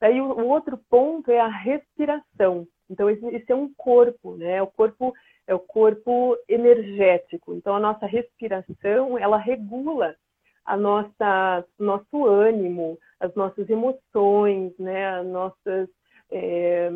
[0.00, 2.66] Aí o, outro ponto é a respiração.
[2.88, 4.62] Então esse, é um corpo, né?
[4.62, 5.12] O corpo
[5.46, 7.52] é o corpo energético.
[7.52, 10.16] Então a nossa respiração ela regula
[10.64, 15.06] a nossa nosso ânimo, as nossas emoções, né?
[15.18, 15.90] As nossas
[16.30, 16.90] é,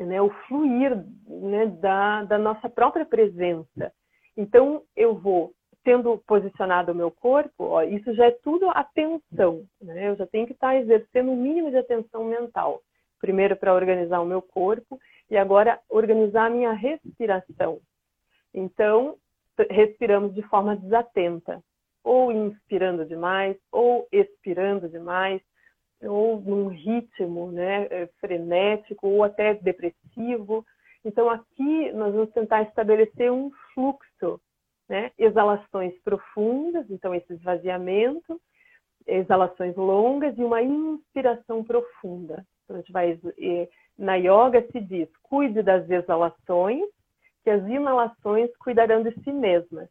[0.00, 0.96] né, o fluir
[1.28, 3.92] né, da, da nossa própria presença.
[4.36, 10.08] Então, eu vou tendo posicionado o meu corpo, ó, isso já é tudo atenção, né?
[10.08, 12.82] Eu já tenho que estar exercendo um mínimo de atenção mental.
[13.20, 14.98] Primeiro para organizar o meu corpo
[15.30, 17.80] e agora organizar a minha respiração.
[18.52, 19.16] Então,
[19.70, 21.62] respiramos de forma desatenta,
[22.02, 25.40] ou inspirando demais, ou expirando demais,
[26.02, 30.64] ou num ritmo né, frenético, ou até depressivo.
[31.06, 34.40] Então, aqui nós vamos tentar estabelecer um fluxo,
[34.88, 35.12] né?
[35.16, 38.40] Exalações profundas, então esse esvaziamento,
[39.06, 42.44] exalações longas e uma inspiração profunda.
[42.64, 43.16] Então, a gente vai,
[43.96, 46.88] na yoga se diz, cuide das exalações,
[47.44, 49.88] que as inalações cuidarão de si mesmas.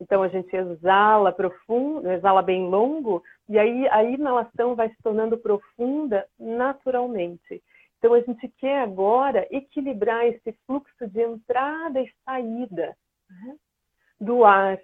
[0.00, 5.38] Então a gente exala profundo, exala bem longo, e aí a inalação vai se tornando
[5.38, 7.62] profunda naturalmente.
[8.06, 12.96] Então, a gente quer agora equilibrar esse fluxo de entrada e saída
[13.28, 13.56] né,
[14.20, 14.78] do ar.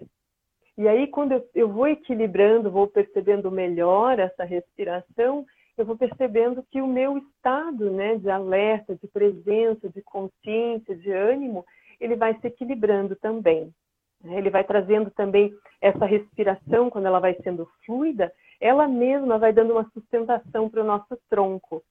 [0.77, 5.45] E aí, quando eu, vou equilibrando, vou percebendo melhor essa respiração,
[5.77, 11.09] eu vou percebendo que o meu estado né, de alerta, de presença, de consciência, de
[11.09, 11.65] ânimo,
[12.01, 13.73] ele vai se equilibrando também.
[14.21, 19.71] Ele vai trazendo também essa respiração, quando ela vai sendo fluida, ela mesma vai dando
[19.71, 21.81] uma sustentação para o nosso tronco,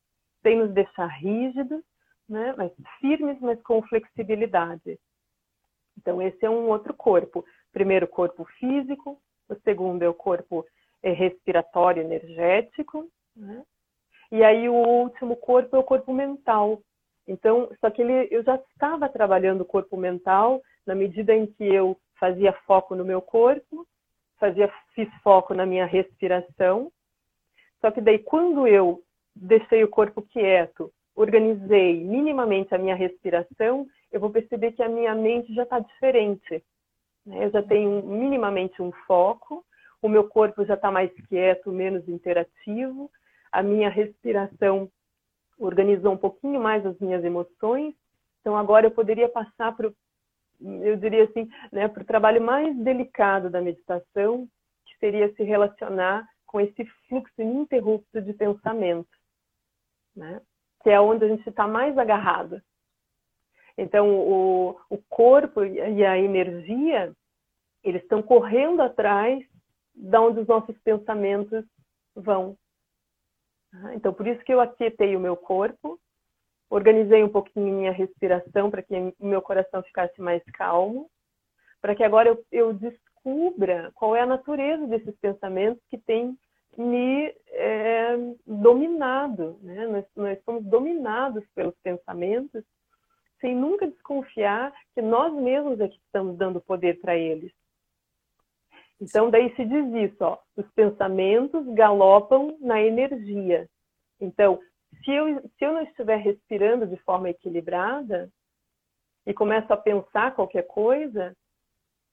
[0.42, 1.82] sem nos deixar rígidos,
[2.28, 2.54] né?
[2.56, 4.98] mas firmes, mas com flexibilidade.
[5.98, 7.44] Então, esse é um outro corpo.
[7.72, 10.64] Primeiro, corpo físico, o segundo é o corpo
[11.02, 13.62] é, respiratório energético, né?
[14.30, 16.80] e aí o último corpo é o corpo mental.
[17.26, 21.64] Então, só que ele, eu já estava trabalhando o corpo mental na medida em que
[21.64, 23.86] eu fazia foco no meu corpo,
[24.38, 26.90] fazia fiz foco na minha respiração.
[27.80, 29.02] Só que daí quando eu
[29.34, 35.14] deixei o corpo quieto, organizei minimamente a minha respiração, eu vou perceber que a minha
[35.14, 36.62] mente já está diferente.
[37.24, 37.46] Né?
[37.46, 39.64] Eu já tenho minimamente um foco,
[40.00, 43.10] o meu corpo já está mais quieto, menos interativo,
[43.50, 44.90] a minha respiração
[45.58, 47.94] organizou um pouquinho mais as minhas emoções.
[48.40, 49.90] Então agora eu poderia passar para
[50.64, 54.48] eu diria assim, né, para o trabalho mais delicado da meditação,
[54.86, 59.08] que seria se relacionar com esse fluxo ininterrupto de pensamento,
[60.14, 60.40] né?
[60.82, 62.60] que é onde a gente está mais agarrado.
[63.78, 67.12] Então, o, o corpo e a energia,
[67.82, 69.42] eles estão correndo atrás
[69.94, 71.64] de onde os nossos pensamentos
[72.14, 72.56] vão.
[73.94, 75.98] Então, por isso que eu aquietei o meu corpo,
[76.68, 81.10] organizei um pouquinho minha respiração para que o meu coração ficasse mais calmo,
[81.80, 86.36] para que agora eu, eu, descubra qual é a natureza desses pensamentos que têm
[86.76, 89.58] me é, dominado.
[89.62, 89.86] Né?
[89.86, 92.64] Nós, nós somos dominados pelos pensamentos
[93.40, 97.52] sem nunca desconfiar que nós mesmos é que estamos dando poder para eles.
[99.00, 103.68] Então, daí se diz isso, ó, os pensamentos galopam na energia.
[104.20, 104.60] Então,
[105.04, 108.30] se eu, se eu não estiver respirando de forma equilibrada
[109.26, 111.36] e começo a pensar qualquer coisa,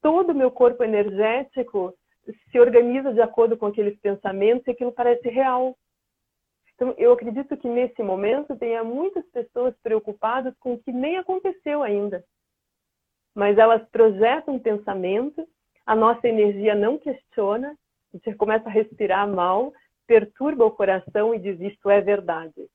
[0.02, 1.93] todo o meu corpo energético
[2.52, 5.78] se organiza de acordo com aqueles pensamentos e aquilo parece real.
[6.76, 11.84] Então, eu acredito que nesse momento tenha muitas pessoas preocupadas com o que nem aconteceu
[11.84, 12.24] ainda.
[13.36, 15.46] Mas elas projetam um pensamento,
[15.86, 17.76] a nossa energia não questiona,
[18.13, 19.74] a gente começa a respirar mal,
[20.08, 22.70] perturba o coração e diz isto é verdade.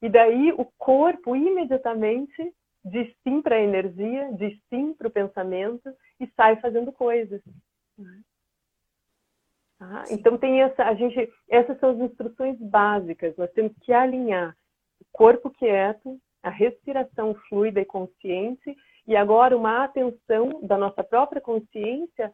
[0.00, 5.92] E daí o corpo imediatamente diz sim para a energia, diz sim para o pensamento
[6.20, 7.42] e sai fazendo coisas.
[9.78, 10.04] Tá?
[10.10, 13.36] Então tem essa, a gente, essas são as instruções básicas.
[13.36, 14.56] Nós temos que alinhar
[15.00, 21.40] o corpo quieto, a respiração fluida e consciente, e agora uma atenção da nossa própria
[21.40, 22.32] consciência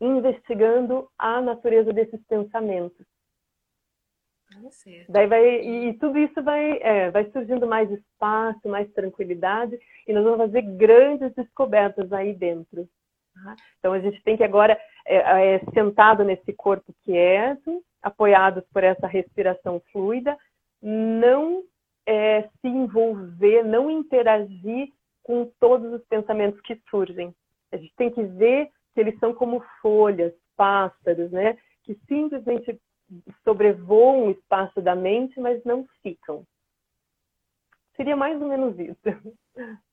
[0.00, 3.06] investigando a natureza desses pensamentos.
[4.70, 5.10] Certo.
[5.10, 10.22] Daí vai, e tudo isso vai, é, vai surgindo mais espaço, mais tranquilidade, e nós
[10.24, 12.88] vamos fazer grandes descobertas aí dentro.
[13.44, 13.56] Tá?
[13.78, 19.06] Então a gente tem que agora, é, é, sentado nesse corpo quieto, apoiados por essa
[19.06, 20.36] respiração fluida,
[20.82, 21.62] não
[22.06, 24.88] é, se envolver, não interagir
[25.22, 27.34] com todos os pensamentos que surgem.
[27.72, 31.58] A gente tem que ver que eles são como folhas, pássaros, né?
[31.82, 32.80] Que simplesmente
[33.44, 36.44] sobrevoam o espaço da mente, mas não ficam.
[37.96, 38.96] Seria mais ou menos isso.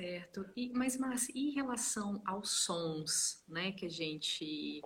[0.00, 0.46] Certo.
[0.56, 4.82] E, mas, Márcia, em relação aos sons, né, que a gente...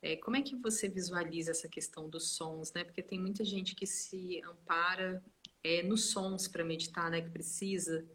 [0.00, 2.84] É, como é que você visualiza essa questão dos sons, né?
[2.84, 5.20] Porque tem muita gente que se ampara
[5.64, 7.20] é, nos sons para meditar, né?
[7.20, 8.06] Que precisa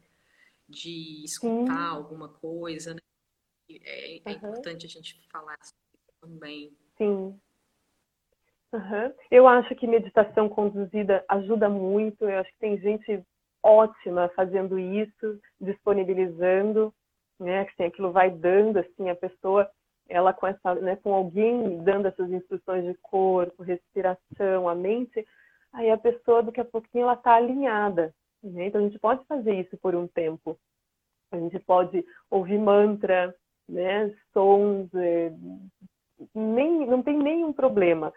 [0.66, 1.96] de escutar Sim.
[1.96, 3.00] alguma coisa, né?
[3.68, 4.32] É, é uhum.
[4.32, 5.58] importante a gente falar
[6.22, 6.74] também.
[6.96, 7.38] Sim.
[8.72, 9.14] Uhum.
[9.30, 12.24] Eu acho que meditação conduzida ajuda muito.
[12.24, 13.22] Eu acho que tem gente
[13.64, 16.92] ótima fazendo isso, disponibilizando,
[17.40, 17.60] né?
[17.62, 19.68] Assim, aquilo vai dando assim a pessoa,
[20.08, 20.96] ela com essa, né?
[20.96, 25.26] Com alguém dando essas instruções de corpo, respiração, a mente,
[25.72, 28.14] aí a pessoa daqui a pouquinho ela está alinhada.
[28.42, 28.66] Né?
[28.66, 30.58] Então a gente pode fazer isso por um tempo.
[31.32, 33.34] A gente pode ouvir mantra,
[33.68, 34.14] né?
[34.32, 35.32] Sons, é,
[36.34, 38.12] nem, não tem nenhum problema.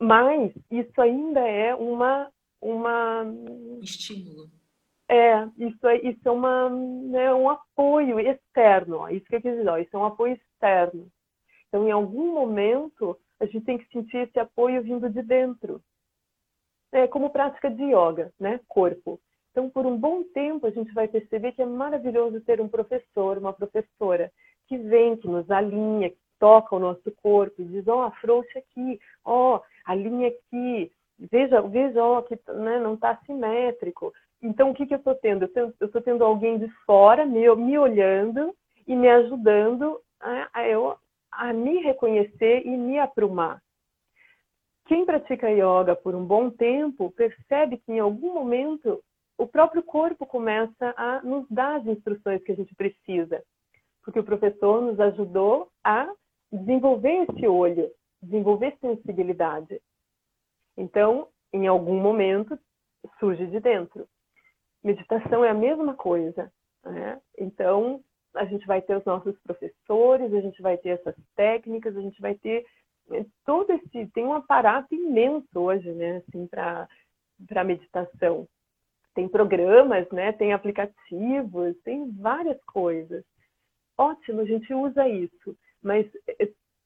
[0.00, 2.30] Mas isso ainda é uma.
[2.60, 3.24] Uma
[3.82, 4.50] Estímulo.
[5.10, 8.98] É, isso é, isso é uma, né, um apoio externo.
[8.98, 11.10] Ó, isso que eu quis dizer, ó, isso é um apoio externo.
[11.68, 15.82] Então, em algum momento, a gente tem que sentir esse apoio vindo de dentro.
[16.92, 18.60] É como prática de yoga, né?
[18.68, 19.20] Corpo.
[19.50, 23.38] Então, por um bom tempo, a gente vai perceber que é maravilhoso ter um professor,
[23.38, 24.30] uma professora,
[24.66, 29.00] que vem, que nos alinha, toca o nosso corpo e diz, ó, oh, afrouxa aqui,
[29.24, 34.12] ó, oh, alinha aqui, veja, veja, ó, que né, não está simétrico.
[34.40, 35.50] Então, o que, que eu estou tendo?
[35.54, 38.54] Eu estou tendo alguém de fora me, me olhando
[38.86, 40.96] e me ajudando a, a, eu,
[41.32, 43.60] a me reconhecer e me aprumar.
[44.86, 49.02] Quem pratica yoga por um bom tempo percebe que em algum momento
[49.36, 53.42] o próprio corpo começa a nos dar as instruções que a gente precisa,
[54.02, 56.10] porque o professor nos ajudou a
[56.50, 57.90] desenvolver esse olho,
[58.22, 59.80] desenvolver sensibilidade.
[60.78, 62.56] Então, em algum momento,
[63.18, 64.08] surge de dentro.
[64.82, 66.52] Meditação é a mesma coisa.
[66.84, 67.20] Né?
[67.36, 68.02] Então,
[68.34, 72.20] a gente vai ter os nossos professores, a gente vai ter essas técnicas, a gente
[72.20, 72.64] vai ter
[73.10, 78.46] é, todo esse tem um aparato imenso hoje, né, assim, para meditação.
[79.14, 83.24] Tem programas, né, tem aplicativos, tem várias coisas.
[83.96, 86.06] Ótimo, a gente usa isso, mas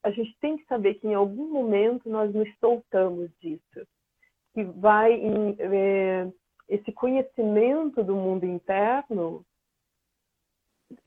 [0.03, 3.87] a gente tem que saber que em algum momento nós nos soltamos disso.
[4.53, 6.31] Que vai em, é,
[6.67, 9.45] esse conhecimento do mundo interno,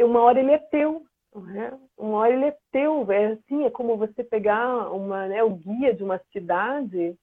[0.01, 1.79] uma hora ele é teu, né?
[1.97, 5.95] Uma hora ele é teu, é assim, é como você pegar uma, né, o guia
[5.95, 7.17] de uma cidade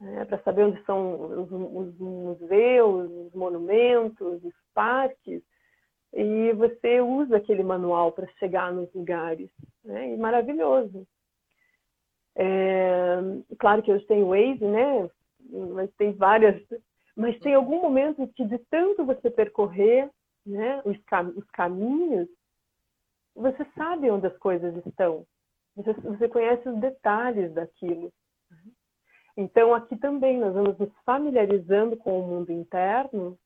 [0.00, 5.42] né, para saber onde são os, os, museus, os monumentos, os parques,
[6.12, 9.50] e você usa aquele manual para chegar nos lugares,
[9.84, 10.14] né?
[10.14, 11.06] E maravilhoso.
[12.36, 13.18] É,
[13.58, 15.10] claro que hoje tem Waze, né?
[15.74, 16.62] Mas tem várias,
[17.16, 20.10] mas tem algum momento que de tanto você percorrer,
[20.44, 22.28] né, os, cam os caminhos,
[23.34, 25.26] você sabe onde as coisas estão.
[25.76, 28.12] Você, você conhece os detalhes daquilo.
[29.36, 33.38] Então, aqui também nós vamos nos familiarizando com o mundo interno.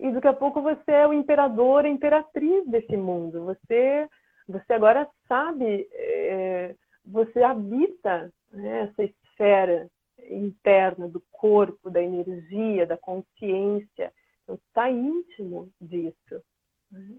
[0.00, 3.44] E daqui a pouco você é o imperador, a imperatriz desse mundo.
[3.44, 4.08] Você,
[4.48, 6.74] você agora sabe, é,
[7.04, 9.90] você habita né, essa esfera
[10.30, 14.12] interna do corpo, da energia, da consciência.
[14.42, 16.42] Então, está íntimo disso.
[16.90, 17.16] Né?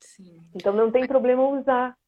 [0.00, 0.40] Sim.
[0.54, 1.98] Então não tem problema usar.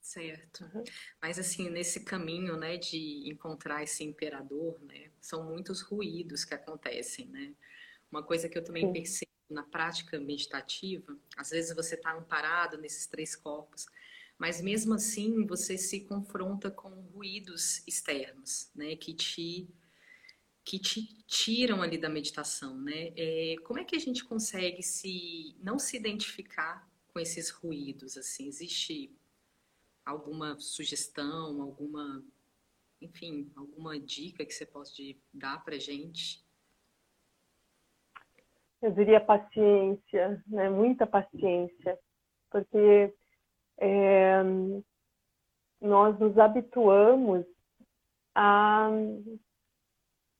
[0.00, 0.64] Certo.
[0.64, 0.84] Uhum.
[1.20, 7.26] Mas assim, nesse caminho, né, de encontrar esse imperador, né, são muitos ruídos que acontecem,
[7.26, 7.54] né?
[8.10, 8.92] Uma coisa que eu também Sim.
[8.92, 13.86] percebo na prática meditativa, às vezes você está amparado nesses três corpos,
[14.38, 19.68] mas mesmo assim você se confronta com ruídos externos, né, que te
[20.64, 23.12] que te tiram ali da meditação, né?
[23.16, 28.16] É, como é que a gente consegue se não se identificar com esses ruídos?
[28.16, 29.16] Assim, existe
[30.04, 32.24] alguma sugestão, alguma,
[33.00, 34.92] enfim, alguma dica que você possa
[35.32, 36.45] dar para gente?
[38.82, 40.68] Eu diria paciência, né?
[40.68, 41.98] Muita paciência,
[42.50, 43.14] porque
[43.78, 44.42] é,
[45.80, 47.44] nós nos habituamos
[48.34, 48.90] a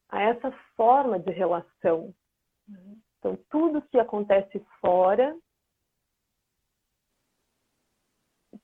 [0.09, 2.15] a essa forma de relação.
[3.19, 5.37] Então, tudo que acontece fora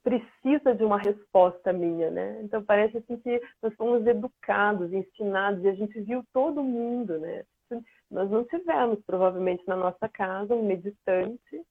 [0.03, 2.43] precisa de uma resposta minha, né?
[2.43, 7.45] Então parece assim que nós fomos educados, ensinados e a gente viu todo mundo, né?
[8.11, 11.64] Nós não tivemos provavelmente na nossa casa um meditante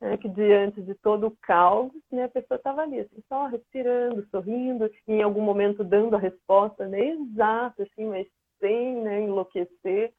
[0.00, 4.26] né, que diante de todo o caos, né, a pessoa estava ali, assim, só respirando,
[4.30, 8.26] sorrindo, e em algum momento dando a resposta né, exata, assim, mas
[8.60, 10.12] sem né, enlouquecer.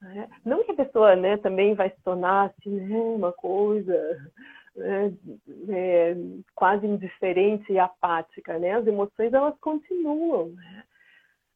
[0.00, 0.28] Né?
[0.44, 3.94] Não que a pessoa né, também vai se tornar assim, né, uma coisa
[4.76, 5.12] né,
[5.68, 6.14] é,
[6.54, 8.58] quase indiferente e apática.
[8.58, 8.72] Né?
[8.72, 10.84] As emoções elas continuam, né?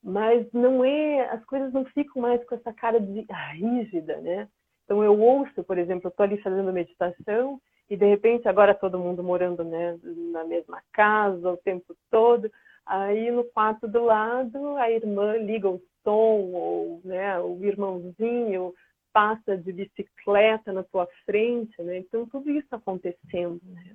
[0.04, 4.20] Mas não é, as coisas não ficam mais com essa cara de rígida.
[4.20, 4.46] Né?
[4.84, 8.98] Então eu ouço, por exemplo, eu estou ali fazendo meditação e de repente agora todo
[8.98, 9.98] mundo morando né,
[10.30, 12.50] na mesma casa o tempo todo.
[12.84, 18.74] Aí no quarto do lado a irmã liga o som, ou né, o irmãozinho
[19.10, 21.98] passa de bicicleta na tua frente, né?
[21.98, 23.94] Então, tudo isso acontecendo, né?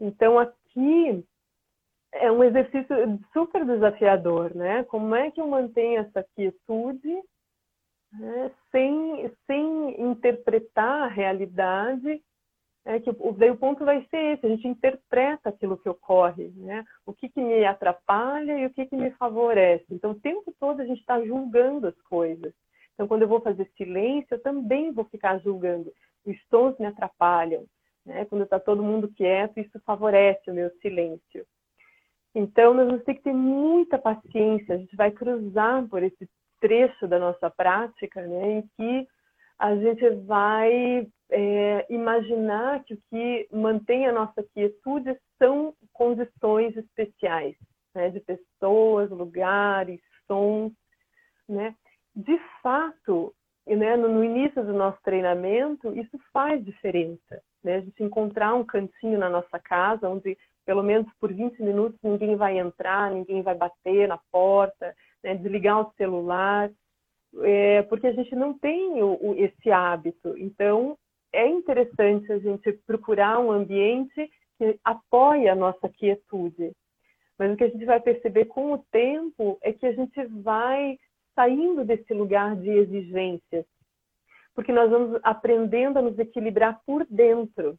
[0.00, 1.22] Então, aqui
[2.20, 2.94] é um exercício
[3.32, 4.84] super desafiador, né?
[4.84, 7.14] Como é que eu mantenho essa quietude
[8.12, 8.50] né?
[8.70, 12.22] sem, sem interpretar a realidade
[12.86, 16.52] é que o, daí o ponto vai ser esse, a gente interpreta aquilo que ocorre,
[16.54, 16.84] né?
[17.04, 19.84] O que, que me atrapalha e o que, que me favorece.
[19.90, 22.54] Então, o tempo todo a gente está julgando as coisas.
[22.94, 25.92] Então, quando eu vou fazer silêncio, eu também vou ficar julgando.
[26.24, 27.64] Os sons me atrapalham.
[28.04, 28.24] Né?
[28.26, 31.44] Quando está todo mundo quieto, isso favorece o meu silêncio.
[32.38, 34.74] Então, nós vamos ter que ter muita paciência.
[34.74, 36.28] A gente vai cruzar por esse
[36.60, 39.08] trecho da nossa prática, né, em que
[39.58, 47.56] a gente vai é, imaginar que o que mantém a nossa quietude são condições especiais,
[47.94, 50.74] né, de pessoas, lugares, sons,
[51.48, 51.74] né?
[52.14, 53.34] De fato,
[53.66, 57.76] né, no, início do nosso treinamento, isso faz diferença, né?
[57.76, 60.36] A gente encontrar um cantinho na nossa casa onde
[60.66, 65.34] pelo menos por 20 minutos ninguém vai entrar, ninguém vai bater na porta, né?
[65.36, 66.70] desligar o celular,
[67.42, 70.36] é, porque a gente não tem o, o, esse hábito.
[70.36, 70.98] Então,
[71.32, 76.72] é interessante a gente procurar um ambiente que apoie a nossa quietude.
[77.38, 80.98] Mas o que a gente vai perceber com o tempo é que a gente vai
[81.34, 83.66] saindo desse lugar de exigências,
[84.54, 87.78] porque nós vamos aprendendo a nos equilibrar por dentro.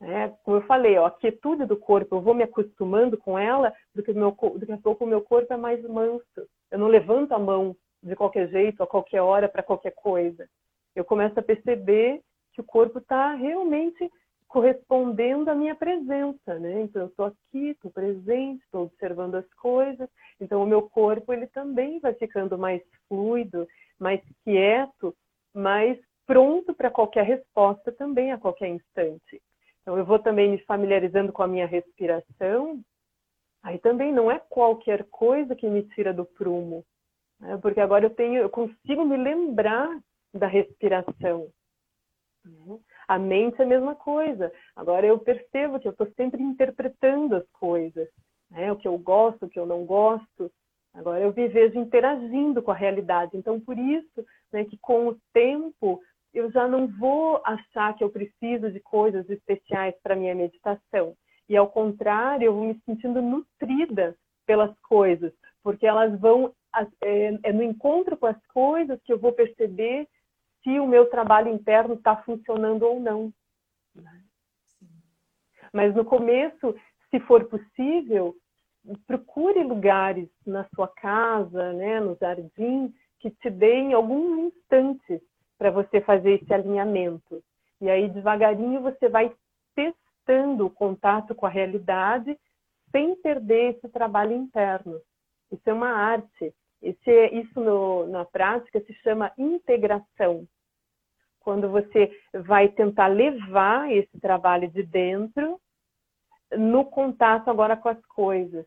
[0.00, 3.72] É, como eu falei, ó, a quietude do corpo, eu vou me acostumando com ela,
[3.94, 6.48] do que meu, daqui a pouco o meu corpo é mais manso.
[6.70, 10.48] Eu não levanto a mão de qualquer jeito, a qualquer hora, para qualquer coisa.
[10.94, 12.20] Eu começo a perceber
[12.52, 14.10] que o corpo está realmente
[14.46, 16.82] correspondendo à minha presença, né?
[16.82, 20.08] Então eu estou aqui, estou presente, estou observando as coisas.
[20.40, 23.66] Então o meu corpo ele também vai ficando mais fluido,
[23.98, 25.12] mais quieto,
[25.52, 29.42] mais pronto para qualquer resposta também a qualquer instante.
[29.84, 32.82] Então eu vou também me familiarizando com a minha respiração.
[33.62, 36.84] Aí também não é qualquer coisa que me tira do prumo,
[37.38, 37.58] né?
[37.58, 39.88] porque agora eu tenho, eu consigo me lembrar
[40.32, 41.48] da respiração.
[42.44, 42.78] Né?
[43.06, 44.50] A mente é a mesma coisa.
[44.74, 48.08] Agora eu percebo que eu estou sempre interpretando as coisas,
[48.50, 48.72] né?
[48.72, 50.50] o que eu gosto, o que eu não gosto.
[50.94, 53.36] Agora eu me vejo interagindo com a realidade.
[53.36, 56.00] Então, por isso né, que com o tempo
[56.34, 61.16] eu já não vou achar que eu preciso de coisas especiais para minha meditação.
[61.48, 65.32] E ao contrário, eu vou me sentindo nutrida pelas coisas,
[65.62, 66.52] porque elas vão
[67.02, 70.08] é, é no encontro com as coisas que eu vou perceber
[70.62, 73.32] se o meu trabalho interno está funcionando ou não.
[75.72, 76.74] Mas no começo,
[77.10, 78.34] se for possível,
[79.06, 85.22] procure lugares na sua casa, né, no jardim, que te deem alguns instantes
[85.58, 87.42] para você fazer esse alinhamento.
[87.80, 89.34] E aí, devagarinho, você vai
[89.74, 92.38] testando o contato com a realidade
[92.90, 95.00] sem perder esse trabalho interno.
[95.50, 96.54] Isso é uma arte.
[96.80, 100.46] Esse, isso no, na prática se chama integração
[101.40, 105.60] quando você vai tentar levar esse trabalho de dentro
[106.56, 108.66] no contato agora com as coisas.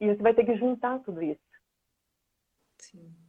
[0.00, 1.40] E você vai ter que juntar tudo isso.
[2.78, 3.21] Sim.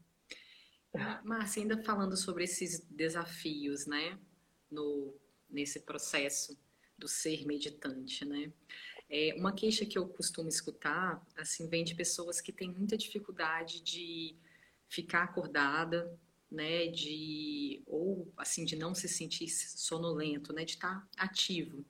[1.23, 4.19] Márcia, ainda falando sobre esses desafios, né,
[4.69, 5.13] no,
[5.49, 6.57] nesse processo
[6.97, 8.53] do ser meditante, né?
[9.09, 13.81] É, uma queixa que eu costumo escutar, assim, vem de pessoas que têm muita dificuldade
[13.81, 14.35] de
[14.87, 16.17] ficar acordada,
[16.49, 21.83] né, de ou assim de não se sentir sonolento, né, de estar ativo.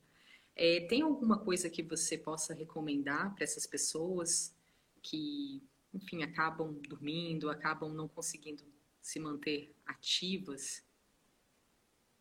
[0.56, 4.56] É, tem alguma coisa que você possa recomendar para essas pessoas
[5.02, 5.62] que,
[5.94, 8.64] enfim, acabam dormindo, acabam não conseguindo
[9.04, 10.84] se manter ativas?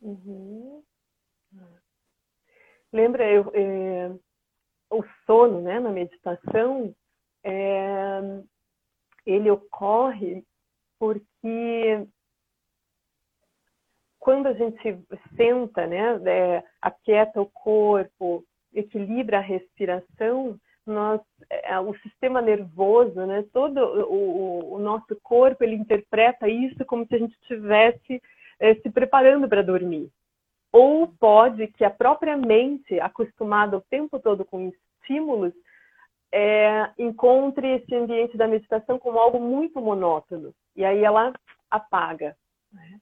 [0.01, 0.83] Uhum.
[2.91, 4.09] Lembra, eu, é,
[4.91, 6.93] o sono, né, na meditação,
[7.43, 8.19] é,
[9.25, 10.45] ele ocorre
[10.99, 12.07] porque
[14.19, 15.05] quando a gente
[15.35, 23.43] senta, né, é, aquieta o corpo, equilibra a respiração, nós, é, o sistema nervoso, né,
[23.53, 28.21] todo o, o, nosso corpo, ele interpreta isso como se a gente estivesse
[28.59, 30.09] é, se preparando para dormir.
[30.71, 34.71] Ou pode que a própria mente, acostumada o tempo todo com
[35.01, 35.53] estímulos,
[36.31, 40.53] é, encontre esse ambiente da meditação como algo muito monótono.
[40.75, 41.31] E aí ela
[41.69, 42.35] apaga.
[42.71, 42.99] Né?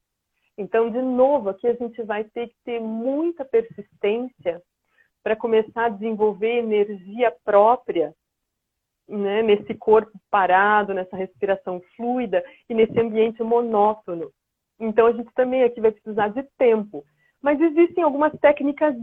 [0.58, 4.62] Então, de novo, aqui a gente vai ter que ter muita persistência
[5.24, 8.14] para começar a desenvolver energia própria
[9.08, 14.32] né, nesse corpo parado, nessa respiração fluida e nesse ambiente monótono.
[14.80, 17.04] Então, a gente também aqui vai precisar de tempo.
[17.42, 18.96] Mas existem algumas técnicas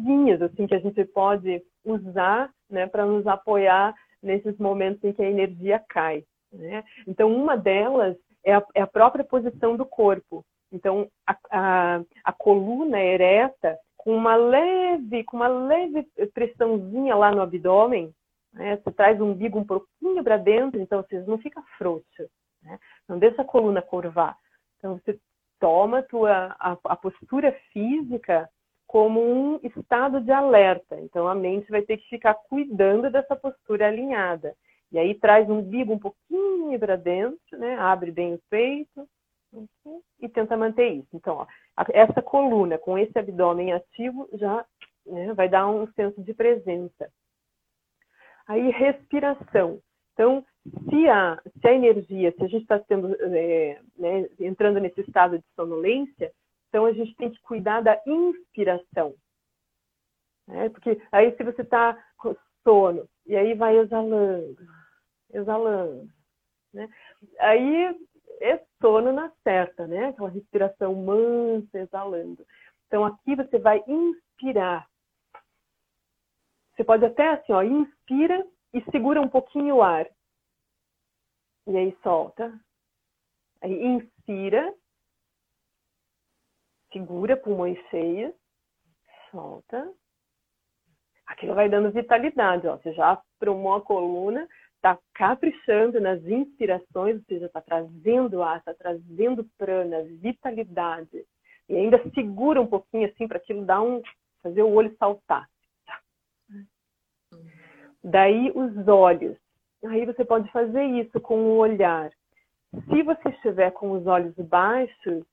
[0.42, 5.30] assim que a gente pode usar né, para nos apoiar nesses momentos em que a
[5.30, 6.24] energia cai.
[6.52, 6.84] Né?
[7.06, 10.44] Então, uma delas é a, é a própria posição do corpo.
[10.72, 13.76] Então, a, a, a coluna ereta,
[14.08, 16.02] com uma leve, com uma leve
[16.32, 18.10] pressãozinha lá no abdômen,
[18.54, 18.78] né?
[18.78, 22.26] Você traz o umbigo um pouquinho para dentro, então você não fica frouxo,
[22.62, 22.78] né?
[23.06, 24.34] Não deixa a coluna curvar.
[24.78, 25.20] Então, você
[25.60, 28.48] toma a, tua, a, a postura física
[28.86, 30.98] como um estado de alerta.
[31.02, 34.54] Então, a mente vai ter que ficar cuidando dessa postura alinhada.
[34.90, 37.76] E aí traz o umbigo um pouquinho para dentro, né?
[37.78, 39.06] Abre bem o peito.
[40.18, 41.08] e tenta manter isso.
[41.12, 41.46] Então, ó,
[41.92, 44.64] essa coluna com esse abdômen ativo já
[45.06, 47.10] né, vai dar um senso de presença.
[48.46, 49.80] Aí, respiração.
[50.12, 50.44] Então,
[50.88, 55.44] se a, se a energia, se a gente está é, né, entrando nesse estado de
[55.54, 56.32] sonolência,
[56.68, 59.14] então a gente tem que cuidar da inspiração.
[60.46, 60.68] Né?
[60.70, 64.56] Porque aí se você está com sono, e aí vai exalando,
[65.32, 66.08] exalando,
[66.72, 66.88] né?
[67.38, 67.96] Aí
[68.40, 70.08] é sono na certa, né?
[70.08, 72.46] Aquela respiração mansa, exalando.
[72.86, 74.88] Então aqui você vai inspirar.
[76.74, 80.06] Você pode até assim, ó, inspira e segura um pouquinho o ar.
[81.66, 82.58] E aí solta.
[83.60, 84.74] Aí inspira.
[86.92, 88.32] Segura pulmões cheios.
[89.30, 89.92] Solta.
[91.26, 92.76] Aquilo vai dando vitalidade, ó.
[92.76, 94.48] Você já aprumou a coluna,
[94.78, 101.24] está caprichando nas inspirações, ou seja, está trazendo ar, está trazendo prana, vitalidade.
[101.68, 104.00] E ainda segura um pouquinho assim para aquilo dar um.
[104.42, 105.48] fazer o olho saltar.
[108.02, 109.36] Daí os olhos.
[109.84, 112.10] Aí você pode fazer isso com o olhar.
[112.88, 115.24] Se você estiver com os olhos baixos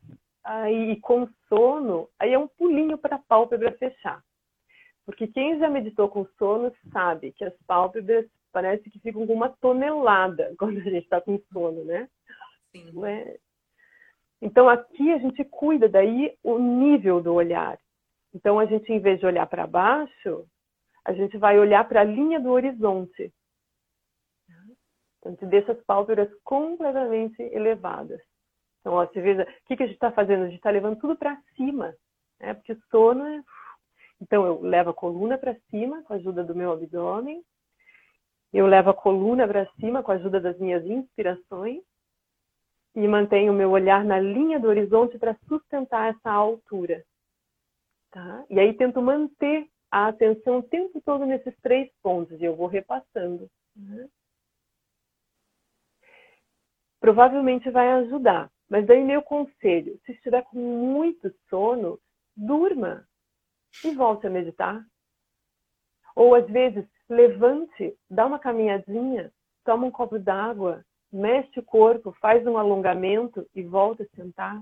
[0.43, 4.23] aí, e com sono, aí é um pulinho para a pálpebra fechar.
[5.05, 8.25] Porque quem já meditou com sono sabe que as pálpebras
[8.55, 12.07] parece que ficam com uma tonelada quando a gente está com sono, né?
[12.71, 13.05] Sim.
[13.05, 13.37] É?
[14.41, 17.77] Então aqui a gente cuida daí o nível do olhar.
[18.33, 20.47] Então a gente, em vez de olhar para baixo,
[21.03, 23.33] a gente vai olhar para a linha do horizonte.
[25.19, 28.21] Então, a gente deixa as pálpebras completamente elevadas.
[28.79, 30.43] Então, ó, você veja, o que, que a gente está fazendo?
[30.43, 31.93] A gente está levando tudo para cima,
[32.39, 32.53] né?
[32.53, 33.43] porque sono é...
[34.21, 37.43] Então, eu levo a coluna para cima com a ajuda do meu abdômen,
[38.57, 41.83] eu levo a coluna para cima com a ajuda das minhas inspirações
[42.95, 47.03] e mantenho o meu olhar na linha do horizonte para sustentar essa altura.
[48.11, 48.45] Tá?
[48.49, 52.67] E aí tento manter a atenção o tempo todo nesses três pontos e eu vou
[52.67, 53.51] repassando.
[53.75, 54.07] Né?
[57.01, 58.49] Provavelmente vai ajudar.
[58.69, 61.99] Mas daí meu conselho, se estiver com muito sono,
[62.33, 63.05] durma
[63.83, 64.81] e volte a meditar.
[66.15, 69.31] Ou às vezes levante, dá uma caminhadinha,
[69.63, 74.61] toma um copo d'água, mexe o corpo, faz um alongamento e volta a sentar.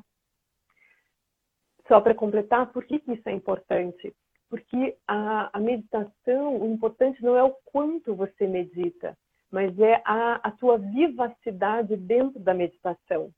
[1.88, 4.14] Só para completar, por que, que isso é importante?
[4.50, 9.18] Porque a, a, meditação, o importante não é o quanto você medita,
[9.52, 13.32] mas é a, a tua vivacidade dentro da meditação.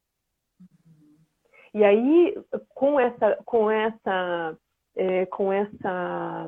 [1.74, 2.36] E aí,
[2.70, 4.58] com essa, com essa,
[4.96, 6.48] é, com essa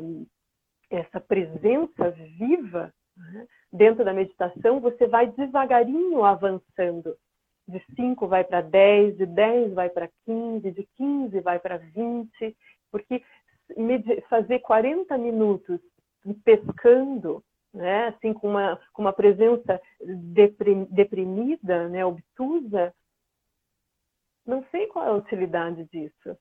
[0.89, 7.17] essa presença viva né, dentro da meditação, você vai devagarinho avançando.
[7.67, 12.57] De 5 vai para 10, de 10 vai para 15, de 15 vai para 20,
[12.89, 13.21] porque
[14.29, 15.81] fazer 40 minutos
[16.45, 22.93] pescando, né, assim com uma, com uma presença deprimida, né, obtusa,
[24.45, 26.38] não sei qual é a utilidade disso.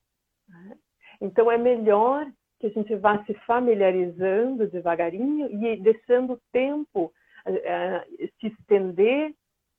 [0.47, 0.77] Né?
[1.19, 2.25] Então é melhor
[2.59, 7.13] que a gente vá se familiarizando devagarinho e deixando o tempo
[7.45, 9.33] uh, se estender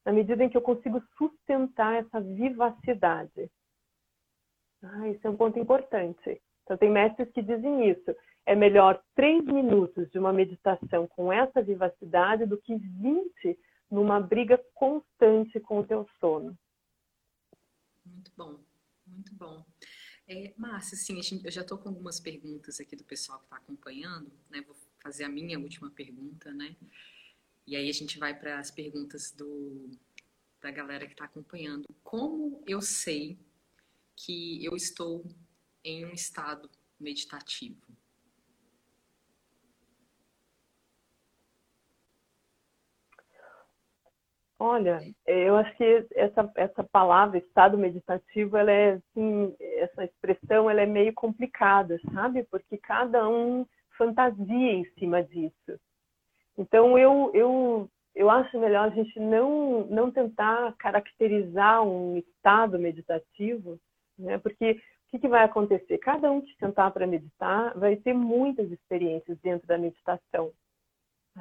[0.05, 3.51] na medida em que eu consigo sustentar essa vivacidade.
[4.83, 6.41] Ah, isso é um ponto importante.
[6.63, 8.15] Então, tem mestres que dizem isso.
[8.47, 13.59] É melhor três minutos de uma meditação com essa vivacidade do que 20
[13.91, 16.57] numa briga constante com o teu sono.
[18.07, 18.59] Muito bom,
[19.07, 19.65] muito bom.
[20.29, 24.31] É, Márcia, sim, eu já estou com algumas perguntas aqui do pessoal que está acompanhando,
[24.51, 24.61] né?
[24.61, 26.77] Vou fazer a minha última pergunta, né?
[27.67, 29.91] E aí a gente vai para as perguntas do,
[30.61, 31.87] da galera que está acompanhando.
[32.05, 33.39] Como eu sei
[34.15, 35.25] que eu estou
[35.83, 36.71] em um estado
[37.01, 37.81] meditativo?
[44.61, 50.81] Olha, eu acho que essa, essa palavra estado meditativo, ela é assim, essa expressão, ela
[50.83, 52.43] é meio complicada, sabe?
[52.51, 53.65] Porque cada um
[53.97, 55.81] fantasia em cima disso.
[56.57, 63.79] Então eu eu eu acho melhor a gente não não tentar caracterizar um estado meditativo,
[64.19, 64.39] né?
[64.39, 65.99] Porque o que, que vai acontecer?
[65.99, 70.53] Cada um que sentar para meditar vai ter muitas experiências dentro da meditação.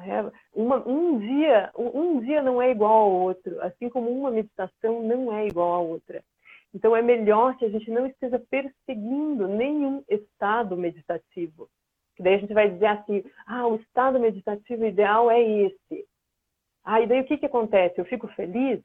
[0.00, 5.02] É, uma, um dia um dia não é igual ao outro, assim como uma meditação
[5.02, 6.22] não é igual à outra.
[6.74, 11.68] Então é melhor que a gente não esteja perseguindo nenhum estado meditativo.
[12.16, 16.06] Que daí a gente vai dizer assim, ah, o estado meditativo ideal é esse.
[16.84, 17.98] Ah, e daí o que, que acontece?
[17.98, 18.82] Eu fico feliz?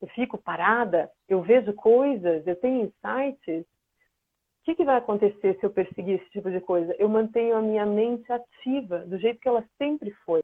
[0.00, 3.64] eu fico parada, eu vejo coisas, eu tenho insights,
[4.66, 6.92] que, que vai acontecer se eu perseguir esse tipo de coisa?
[6.98, 10.42] Eu mantenho a minha mente ativa, do jeito que ela sempre foi.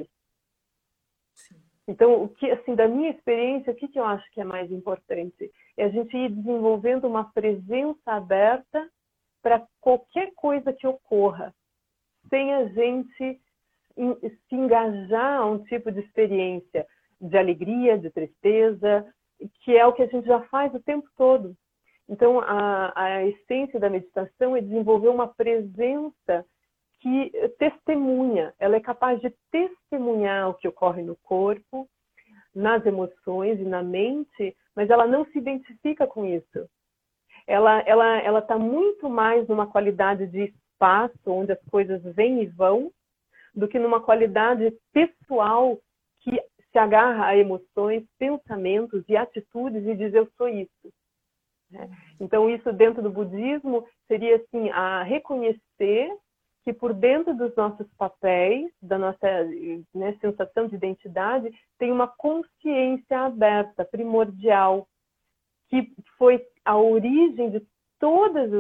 [1.88, 4.70] Então, o que, assim, da minha experiência, o que, que eu acho que é mais
[4.70, 5.50] importante?
[5.76, 8.88] É a gente ir desenvolvendo uma presença aberta
[9.42, 11.52] para qualquer coisa que ocorra,
[12.30, 13.40] sem a gente
[13.96, 16.86] se engajar a um tipo de experiência
[17.20, 19.04] de alegria, de tristeza,
[19.64, 21.56] que é o que a gente já faz o tempo todo.
[22.12, 26.44] Então, a, a essência da meditação é desenvolver uma presença
[27.00, 31.88] que testemunha, ela é capaz de testemunhar o que ocorre no corpo,
[32.54, 36.68] nas emoções e na mente, mas ela não se identifica com isso.
[37.46, 42.46] Ela ela ela está muito mais numa qualidade de espaço onde as coisas vêm e
[42.46, 42.92] vão,
[43.54, 45.78] do que numa qualidade pessoal
[46.20, 46.38] que
[46.70, 50.92] se agarra a emoções, pensamentos e atitudes e diz eu sou isso.
[51.72, 51.88] Né?
[52.20, 56.14] Então isso dentro do budismo seria assim a reconhecer
[56.64, 59.26] que por dentro dos nossos papéis, da nossa
[59.94, 64.86] né, sensação de identidade, tem uma consciência aberta, primordial,
[65.68, 67.66] que foi a origem de
[67.98, 68.50] todas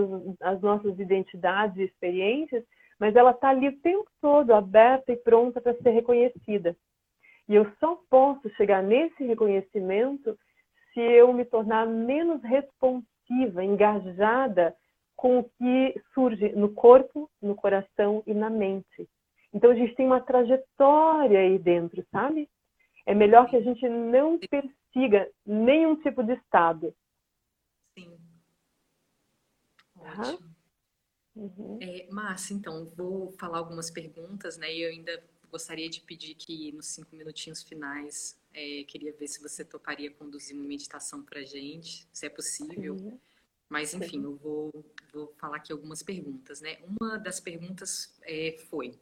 [0.40, 2.64] as nossas identidades e experiências,
[2.98, 6.76] mas ela está ali o tempo todo aberta e pronta para ser reconhecida.
[7.48, 10.36] E eu só posso chegar nesse reconhecimento
[10.92, 14.76] se eu me tornar menos responsiva, engajada
[15.16, 19.08] com o que surge no corpo, no coração e na mente.
[19.52, 22.48] Então a gente tem uma trajetória aí dentro, sabe?
[23.06, 26.94] É melhor que a gente não persiga nenhum tipo de estado.
[27.98, 28.16] Sim.
[29.94, 30.20] Tá?
[30.20, 30.52] Ótimo.
[31.34, 31.78] Uhum.
[31.80, 34.72] É, Márcia, então, vou falar algumas perguntas, né?
[34.72, 35.22] E eu ainda
[35.52, 40.56] gostaria de pedir que nos cinco minutinhos finais, é, queria ver se você toparia conduzir
[40.56, 42.98] uma meditação para gente, se é possível.
[42.98, 43.20] Sim.
[43.68, 44.70] Mas, enfim, eu vou,
[45.12, 46.78] vou falar aqui algumas perguntas, né?
[46.82, 48.98] Uma das perguntas é, foi: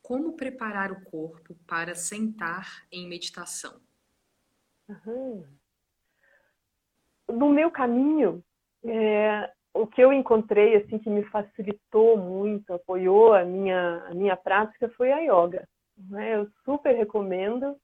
[0.00, 3.80] como preparar o corpo para sentar em meditação?
[4.88, 5.44] Uhum.
[7.28, 8.44] No meu caminho,
[8.84, 14.36] é, o que eu encontrei assim que me facilitou muito, apoiou a minha a minha
[14.36, 15.66] prática foi a yoga.
[16.10, 16.36] Né?
[16.36, 17.76] Eu super recomendo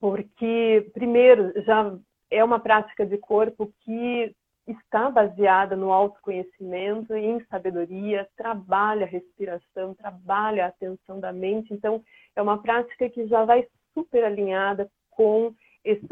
[0.00, 1.96] porque primeiro já
[2.30, 4.34] é uma prática de corpo que
[4.66, 11.72] está baseada no autoconhecimento e em sabedoria, trabalha a respiração, trabalha a atenção da mente.
[11.72, 12.02] Então,
[12.34, 16.06] é uma prática que já vai super alinhada com, esse,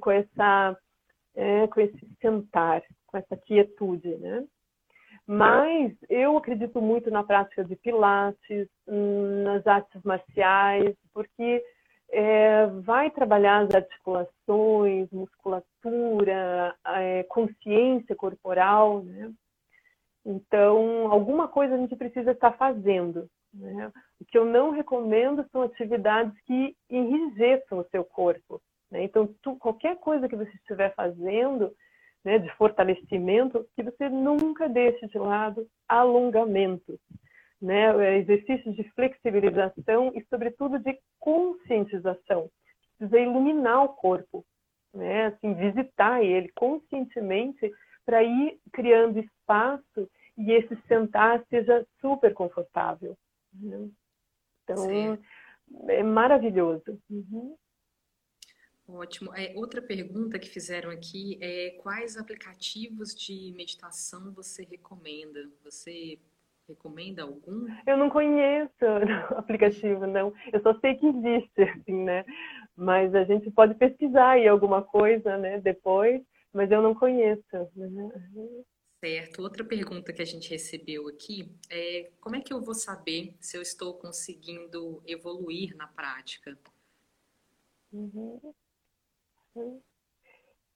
[0.00, 0.76] com, essa,
[1.34, 2.82] é, com esse sentar,
[3.12, 4.44] com essa quietude, né?
[5.26, 11.62] Mas eu acredito muito na prática de pilates, nas artes marciais, porque
[12.10, 19.30] é, vai trabalhar as articulações, musculatura, é, consciência corporal, né?
[20.24, 23.28] Então, alguma coisa a gente precisa estar fazendo.
[23.52, 23.92] Né?
[24.20, 28.62] O que eu não recomendo são atividades que enrijeçam o seu corpo.
[28.90, 29.02] Né?
[29.02, 31.74] Então, tu, qualquer coisa que você estiver fazendo,
[32.24, 36.98] né, de fortalecimento, que você nunca deixe de lado alongamento
[37.62, 42.50] né, exercícios de flexibilização e, sobretudo, de conscientização.
[42.98, 44.44] Precisa iluminar o corpo,
[44.92, 47.72] né, assim, visitar ele conscientemente
[48.04, 53.16] para ir criando espaço e esse sentar seja super confortável.
[53.54, 53.88] Né?
[54.64, 55.18] Então, Sim.
[55.88, 56.98] é maravilhoso.
[57.08, 57.56] Uhum.
[58.92, 59.34] Ótimo.
[59.34, 65.48] É, outra pergunta que fizeram aqui é quais aplicativos de meditação você recomenda?
[65.64, 66.18] Você
[66.68, 67.66] Recomenda algum?
[67.86, 68.72] Eu não conheço
[69.36, 70.32] aplicativo, não.
[70.52, 72.24] Eu só sei que existe, assim, né?
[72.76, 76.22] Mas a gente pode pesquisar aí alguma coisa, né, depois,
[76.52, 77.42] mas eu não conheço.
[79.04, 79.42] Certo.
[79.42, 83.56] Outra pergunta que a gente recebeu aqui é como é que eu vou saber se
[83.56, 86.56] eu estou conseguindo evoluir na prática?
[87.92, 88.54] Uhum.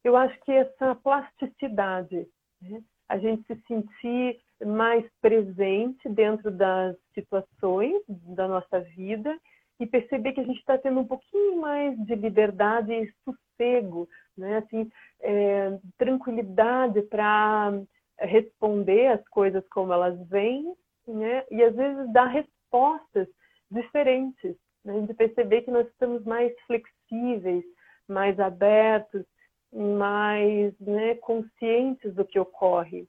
[0.05, 2.29] Eu acho que essa plasticidade,
[2.63, 2.83] né?
[3.09, 9.37] a gente se sentir mais presente dentro das situações da nossa vida
[9.79, 14.59] e perceber que a gente está tendo um pouquinho mais de liberdade e sossego, né?
[14.59, 17.73] assim, é, tranquilidade para
[18.19, 20.75] responder as coisas como elas vêm,
[21.07, 21.45] né?
[21.51, 23.29] e às vezes dar respostas
[23.71, 25.01] diferentes, né?
[25.03, 27.65] de perceber que nós estamos mais flexíveis,
[28.09, 29.25] mais abertos,
[29.73, 33.07] mais né, conscientes do que ocorre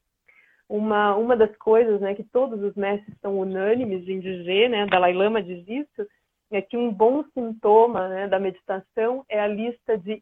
[0.69, 5.13] uma, uma das coisas né, que todos os mestres são unânimes em dizer, né, Dalai
[5.13, 6.07] Lama diz isso,
[6.51, 10.21] é que um bom sintoma né, da meditação é a lista de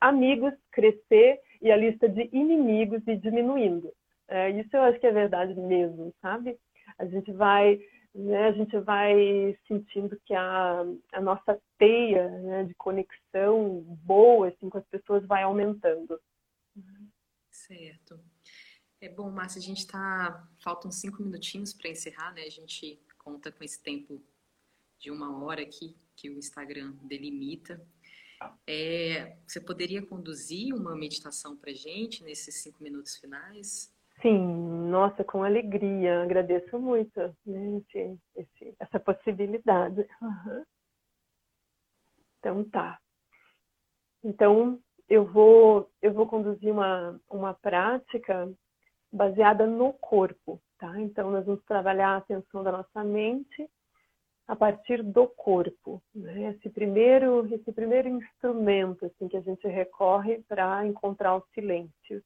[0.00, 3.92] amigos crescer e a lista de inimigos ir diminuindo.
[4.28, 6.56] É, isso eu acho que é verdade mesmo, sabe?
[6.98, 7.78] A gente vai,
[8.14, 14.68] né, a gente vai sentindo que a, a nossa teia né, de conexão boa assim,
[14.68, 16.20] com as pessoas vai aumentando.
[17.50, 18.18] Certo.
[19.00, 20.46] É bom, Márcia, a gente está.
[20.62, 22.42] Faltam cinco minutinhos para encerrar, né?
[22.42, 24.22] A gente conta com esse tempo
[24.98, 27.80] de uma hora aqui que o Instagram delimita.
[28.66, 33.92] É, você poderia conduzir uma meditação para gente nesses cinco minutos finais?
[34.20, 36.22] Sim, nossa, com alegria.
[36.22, 40.06] Agradeço muito né, esse, esse, essa possibilidade.
[40.20, 40.64] Uhum.
[42.38, 42.98] Então tá.
[44.24, 44.78] Então
[45.08, 48.50] eu vou eu vou conduzir uma uma prática
[49.12, 51.00] baseada no corpo, tá?
[51.00, 53.68] Então nós vamos trabalhar a atenção da nossa mente
[54.48, 56.50] a partir do corpo, né?
[56.50, 62.22] Esse primeiro esse primeiro instrumento assim que a gente recorre para encontrar o silêncio.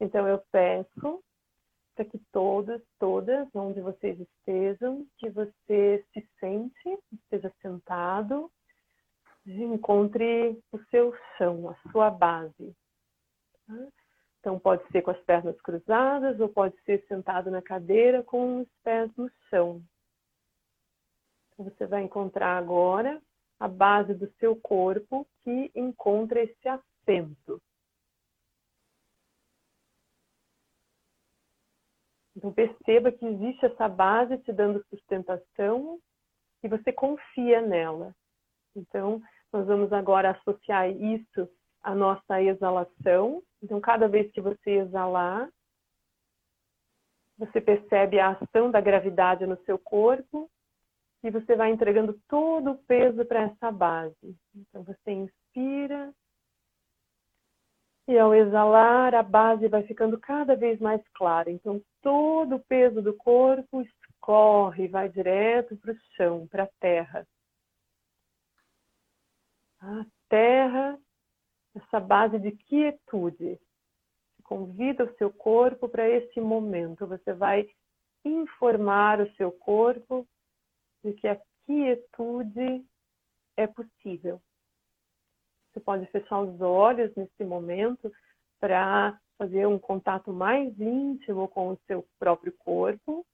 [0.00, 1.22] Então eu peço
[2.00, 8.50] para que todas, todas, onde vocês estejam, que você se sente, esteja sentado,
[9.46, 12.74] encontre o seu chão, a sua base.
[13.66, 13.88] Tá?
[14.38, 18.68] Então pode ser com as pernas cruzadas ou pode ser sentado na cadeira com os
[18.82, 19.82] pés no chão.
[21.52, 23.20] Então, você vai encontrar agora
[23.58, 27.60] a base do seu corpo que encontra esse assento.
[32.40, 36.00] Então perceba que existe essa base te dando sustentação
[36.62, 38.16] e você confia nela.
[38.74, 39.20] Então,
[39.52, 41.46] nós vamos agora associar isso
[41.82, 43.42] à nossa exalação.
[43.62, 45.50] Então, cada vez que você exalar,
[47.36, 50.50] você percebe a ação da gravidade no seu corpo
[51.22, 54.34] e você vai entregando todo o peso para essa base.
[54.54, 56.10] Então, você inspira
[58.08, 61.50] e ao exalar, a base vai ficando cada vez mais clara.
[61.50, 67.26] Então, todo o peso do corpo escorre, vai direto para o chão, para a terra.
[69.80, 70.98] A terra,
[71.74, 73.58] essa base de quietude.
[74.44, 77.06] Convida o seu corpo para esse momento.
[77.06, 77.68] Você vai
[78.24, 80.26] informar o seu corpo
[81.02, 82.84] de que a quietude
[83.56, 84.40] é possível.
[85.72, 88.12] Você pode fechar os olhos nesse momento
[88.58, 93.24] para fazer um contato mais íntimo com o seu próprio corpo.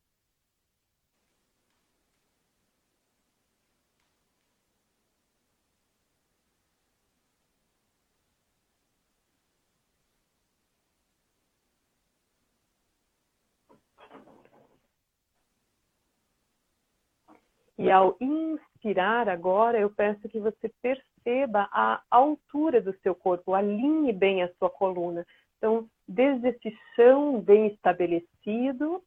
[17.76, 24.12] E ao inspirar agora, eu peço que você perceba a altura do seu corpo, alinhe
[24.12, 25.26] bem a sua coluna.
[25.56, 29.02] Então, desde esse chão bem estabelecido,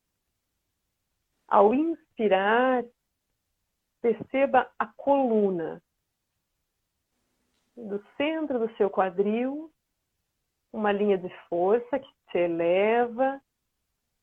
[1.48, 2.84] ao inspirar,
[4.02, 5.82] perceba a coluna
[7.76, 9.72] do centro do seu quadril,
[10.72, 13.42] uma linha de força que te eleva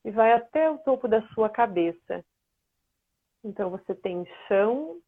[0.05, 2.24] e vai até o topo da sua cabeça.
[3.43, 5.01] Então você tem chão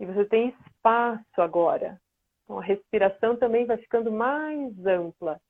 [0.00, 2.00] e você tem espaço agora.
[2.44, 5.40] Então a respiração também vai ficando mais ampla.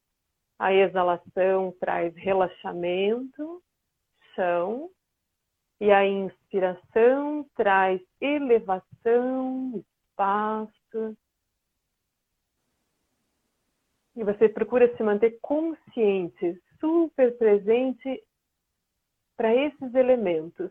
[0.58, 3.62] A exalação traz relaxamento,
[4.34, 4.90] chão,
[5.80, 11.16] e a inspiração traz elevação, espaço.
[14.16, 18.22] E você procura se manter consciente, super presente
[19.36, 20.70] para esses elementos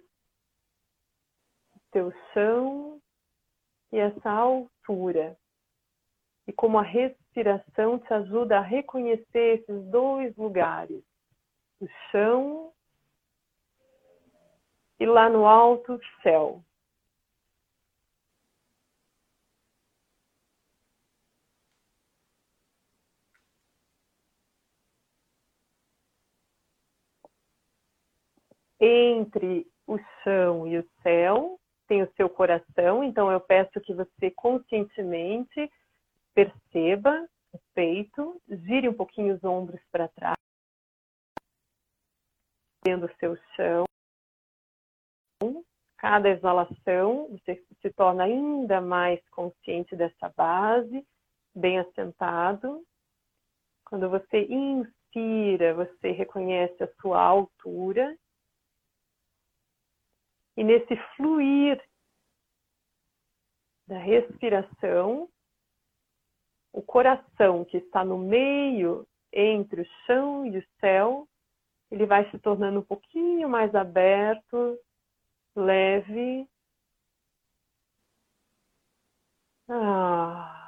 [1.93, 2.99] teu chão
[3.91, 5.37] e essa altura.
[6.47, 7.22] E como a respiração
[7.99, 11.03] te ajuda a reconhecer esses dois lugares,
[11.79, 12.71] o chão
[14.99, 16.63] e lá no alto o céu.
[28.79, 34.31] Entre o chão e o céu tem o seu coração, então eu peço que você
[34.31, 35.71] conscientemente
[36.33, 40.37] perceba o peito, gire um pouquinho os ombros para trás,
[42.83, 43.85] tendo o seu chão.
[45.97, 51.05] Cada exalação, você se torna ainda mais consciente dessa base,
[51.55, 52.85] bem assentado.
[53.85, 58.17] Quando você inspira, você reconhece a sua altura
[60.57, 61.81] e nesse fluir
[63.87, 65.29] da respiração,
[66.73, 71.27] o coração que está no meio entre o chão e o céu,
[71.91, 74.79] ele vai se tornando um pouquinho mais aberto,
[75.55, 76.47] leve.
[79.69, 80.59] Ah.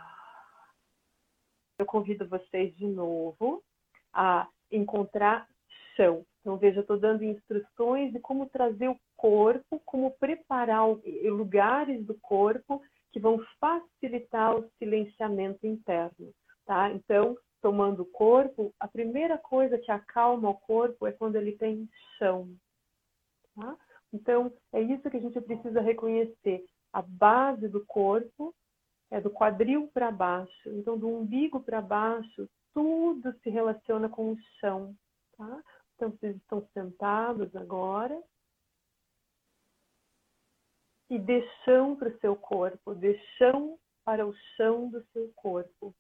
[1.80, 3.64] Eu convido vocês de novo
[4.14, 5.48] a encontrar
[5.96, 6.26] chão.
[6.40, 10.88] Então, veja, estou dando instruções de como trazer o corpo, como preparar
[11.24, 12.82] lugares do corpo
[13.16, 16.34] que vão facilitar o silenciamento interno,
[16.66, 16.92] tá?
[16.92, 21.90] Então, tomando o corpo, a primeira coisa que acalma o corpo é quando ele tem
[22.18, 22.54] chão,
[23.56, 23.78] tá?
[24.12, 26.66] Então, é isso que a gente precisa reconhecer.
[26.92, 28.54] A base do corpo
[29.10, 30.70] é do quadril para baixo.
[30.72, 34.94] Então, do umbigo para baixo, tudo se relaciona com o chão,
[35.38, 35.64] tá?
[35.96, 38.22] Então, vocês estão sentados agora.
[41.10, 45.94] E dê chão para o seu corpo, dê chão para o chão do seu corpo.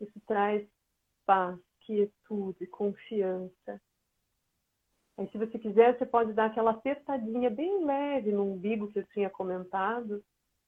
[0.00, 0.66] Isso traz
[1.26, 3.80] paz, quietude, confiança.
[5.16, 9.06] Aí, se você quiser, você pode dar aquela apertadinha bem leve no umbigo que eu
[9.08, 10.24] tinha comentado,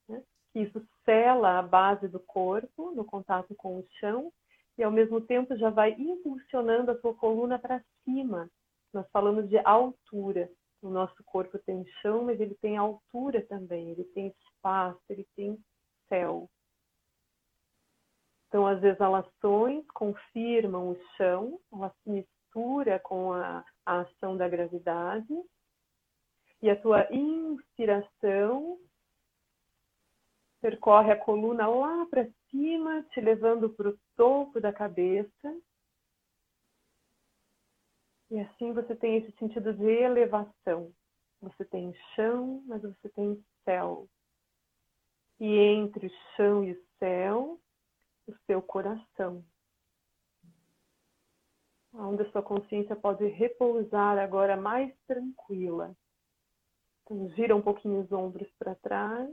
[0.06, 0.22] né?
[0.52, 4.30] que isso sela a base do corpo no contato com o chão
[4.76, 8.50] e ao mesmo tempo já vai impulsionando a sua coluna para cima.
[8.92, 10.50] Nós falamos de altura.
[10.82, 15.56] O nosso corpo tem chão, mas ele tem altura também, ele tem espaço, ele tem
[16.08, 16.50] céu.
[18.48, 25.32] Então, as exalações confirmam o chão, ela se mistura com a, a ação da gravidade.
[26.60, 28.78] E a tua inspiração
[30.60, 35.56] percorre a coluna lá para cima, te levando para o topo da cabeça.
[38.32, 40.90] E assim você tem esse sentido de elevação.
[41.42, 44.08] Você tem chão, mas você tem céu.
[45.38, 47.60] E entre chão e céu,
[48.26, 49.44] o seu coração.
[51.92, 55.94] Onde a sua consciência pode repousar agora mais tranquila.
[57.02, 59.30] Então, gira um pouquinho os ombros para trás.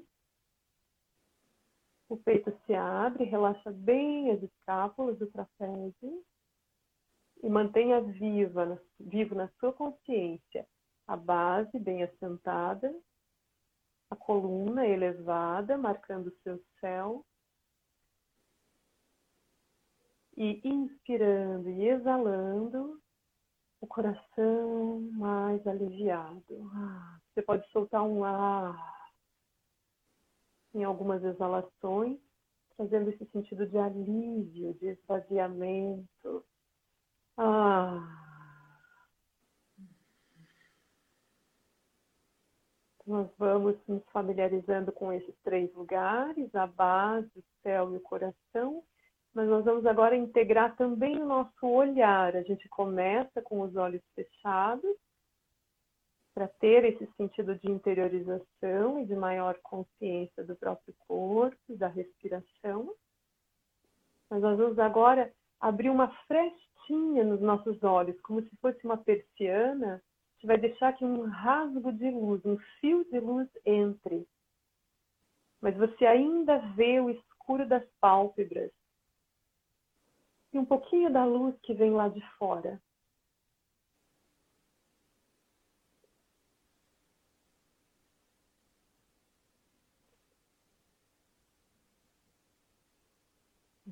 [2.10, 6.26] O peito se abre, relaxa bem as escápulas do trapézio
[7.42, 10.68] e mantenha viva, vivo na sua consciência
[11.08, 12.96] a base bem assentada,
[14.12, 17.26] a coluna elevada, marcando seu céu.
[20.38, 23.02] E inspirando e exalando,
[23.82, 26.70] o coração mais aliviado.
[26.76, 28.78] Ah, você pode soltar um ar
[30.74, 32.20] em algumas exalações,
[32.78, 36.46] trazendo esse sentido de alívio, de esvaziamento.
[37.42, 38.06] Ah.
[43.08, 48.84] Nós vamos nos familiarizando com esses três lugares, a base, o céu e o coração,
[49.34, 52.36] mas nós vamos agora integrar também o nosso olhar.
[52.36, 54.98] A gente começa com os olhos fechados
[56.34, 62.94] para ter esse sentido de interiorização e de maior consciência do próprio corpo da respiração.
[64.30, 70.02] Mas nós vamos agora abrir uma frestinha nos nossos olhos, como se fosse uma persiana.
[70.36, 74.28] Gente vai deixar que um rasgo de luz, um fio de luz entre.
[75.62, 78.72] Mas você ainda vê o escuro das pálpebras
[80.54, 82.82] e um pouquinho da luz que vem lá de fora.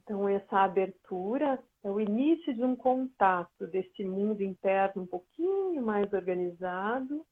[0.07, 6.11] Então, essa abertura é o início de um contato desse mundo interno um pouquinho mais
[6.13, 7.25] organizado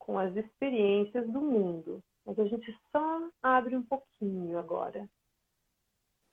[0.00, 2.02] com as experiências do mundo.
[2.26, 5.08] Mas a gente só abre um pouquinho agora,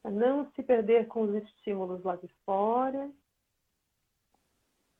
[0.01, 3.07] para não se perder com os estímulos lá de fora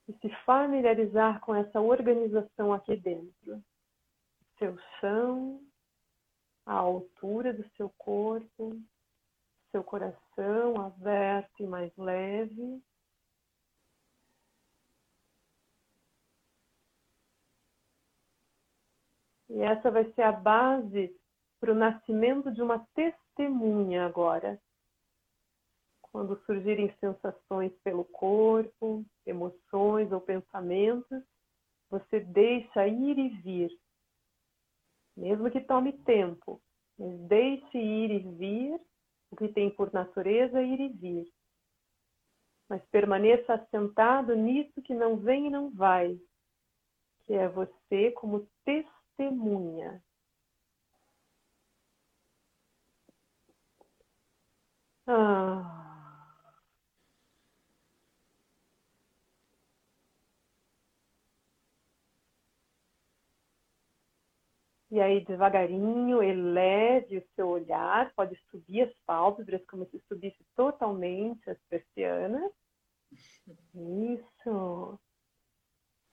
[0.06, 3.60] e se familiarizar com essa organização aqui dentro.
[4.56, 5.60] Seu chão,
[6.64, 8.80] a altura do seu corpo,
[9.70, 12.82] seu coração aberto e mais leve.
[19.48, 21.14] E essa vai ser a base
[21.58, 24.60] para o nascimento de uma testemunha agora.
[26.02, 31.22] Quando surgirem sensações pelo corpo, emoções ou pensamentos,
[31.88, 33.70] você deixa ir e vir.
[35.16, 36.60] Mesmo que tome tempo,
[36.98, 38.80] mas deixe ir e vir
[39.30, 41.32] o que tem por natureza ir e vir.
[42.68, 46.18] Mas permaneça assentado nisso que não vem e não vai,
[47.26, 50.02] que é você como testemunha.
[55.06, 55.79] Ah.
[64.90, 71.48] E aí, devagarinho, eleve o seu olhar, pode subir as pálpebras como se subisse totalmente
[71.48, 72.50] as persianas.
[73.72, 74.98] Isso.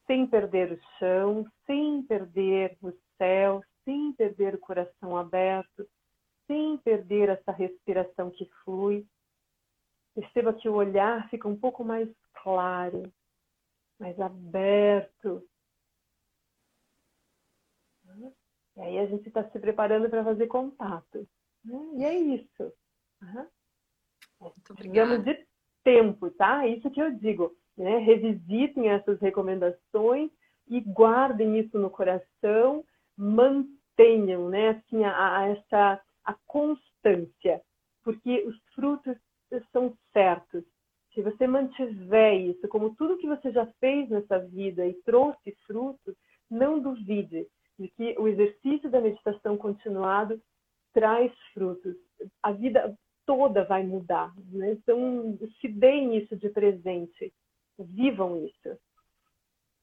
[0.06, 5.88] Sem perder o chão, sem perder o céu, sem perder o coração aberto,
[6.46, 9.08] sem perder essa respiração que flui.
[10.14, 12.08] Perceba que o olhar fica um pouco mais
[12.44, 13.04] claro,
[14.00, 15.44] mais aberto,
[18.78, 21.28] E aí a gente está se preparando para fazer contato.
[21.66, 21.90] Né?
[21.96, 22.72] E é isso.
[23.22, 24.52] Uhum.
[24.76, 25.46] Precisamos de
[25.84, 26.68] tempo, tá?
[26.68, 27.56] Isso que eu digo.
[27.76, 27.98] Né?
[27.98, 30.32] Revisitem essas recomendações
[30.68, 32.84] e guardem isso no coração,
[33.16, 37.62] mantenham né, assim, a, a, essa, a constância,
[38.04, 39.18] porque os frutos
[39.72, 40.64] são certos.
[41.14, 46.16] Se você mantiver isso, como tudo que você já fez nessa vida e trouxe frutos,
[46.50, 47.48] não duvide,
[47.78, 50.42] de que o exercício da meditação continuado
[50.94, 51.96] traz frutos.
[52.42, 54.34] A vida toda vai mudar.
[54.52, 54.72] Né?
[54.72, 57.34] Então, se deem isso de presente.
[57.78, 58.80] Vivam isso.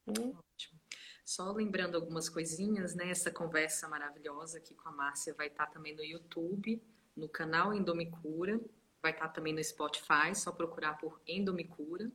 [0.07, 0.79] Ótimo.
[1.23, 3.09] Só lembrando algumas coisinhas, né?
[3.09, 6.79] Essa conversa maravilhosa aqui com a Márcia vai estar também no YouTube,
[7.15, 8.59] no canal Endomicura,
[9.01, 12.11] vai estar também no Spotify, só procurar por Endomicura.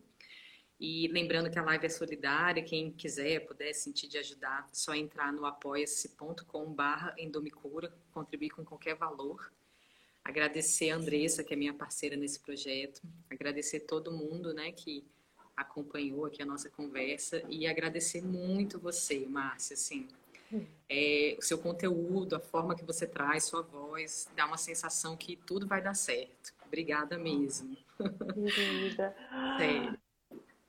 [0.81, 5.31] E lembrando que a live é solidária, quem quiser, puder sentir de ajudar, só entrar
[5.31, 9.53] no apoia-se.com barra endomicura, contribuir com qualquer valor.
[10.25, 15.05] Agradecer a Andressa, que é minha parceira nesse projeto, agradecer todo mundo, né, que
[15.55, 20.09] acompanhou aqui a nossa conversa e agradecer muito você, Márcia, assim,
[20.89, 25.37] é, o seu conteúdo, a forma que você traz, sua voz, dá uma sensação que
[25.37, 26.55] tudo vai dar certo.
[26.67, 27.77] Obrigada mesmo.
[28.55, 29.15] Querida.
[29.59, 29.99] Sério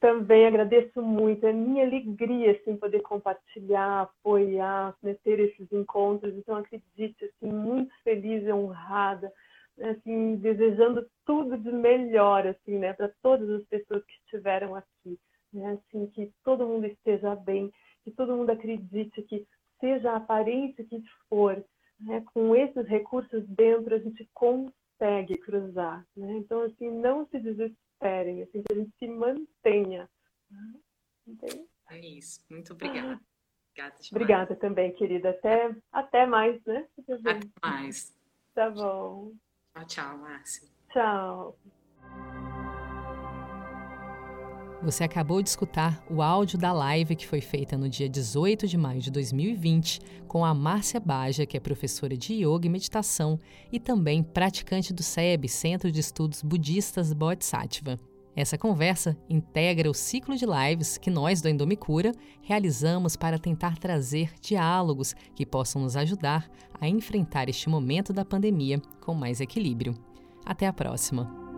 [0.01, 6.33] também agradeço muito, é minha alegria assim, poder compartilhar, apoiar, né, ter esses encontros.
[6.35, 9.31] Então, acredite, assim, muito feliz e honrada,
[9.79, 15.19] assim, desejando tudo de melhor assim, né, para todas as pessoas que estiveram aqui.
[15.53, 17.71] Né, assim, que todo mundo esteja bem,
[18.03, 19.45] que todo mundo acredite que,
[19.79, 21.63] seja a aparência que for,
[21.99, 26.05] né, com esses recursos dentro, a gente consegue cruzar.
[26.15, 26.37] Né?
[26.37, 30.09] Então, assim, não se desespere esperem, assim, que a gente se mantenha.
[31.27, 31.67] Entende?
[31.89, 32.43] É isso.
[32.49, 33.19] Muito obrigada.
[33.73, 35.29] Obrigada, obrigada também, querida.
[35.29, 36.87] Até, até mais, né?
[37.25, 38.13] Até mais.
[38.53, 39.33] Tá bom.
[39.73, 40.67] Tchau, tchau, Márcia.
[40.91, 41.57] Tchau.
[44.83, 48.77] Você acabou de escutar o áudio da live que foi feita no dia 18 de
[48.77, 53.39] maio de 2020 com a Márcia Baja, que é professora de Yoga e Meditação
[53.71, 57.99] e também praticante do SEB, Centro de Estudos Budistas Bodhisattva.
[58.35, 62.11] Essa conversa integra o ciclo de lives que nós do Endomicura
[62.41, 68.81] realizamos para tentar trazer diálogos que possam nos ajudar a enfrentar este momento da pandemia
[68.99, 69.93] com mais equilíbrio.
[70.43, 71.50] Até a próxima!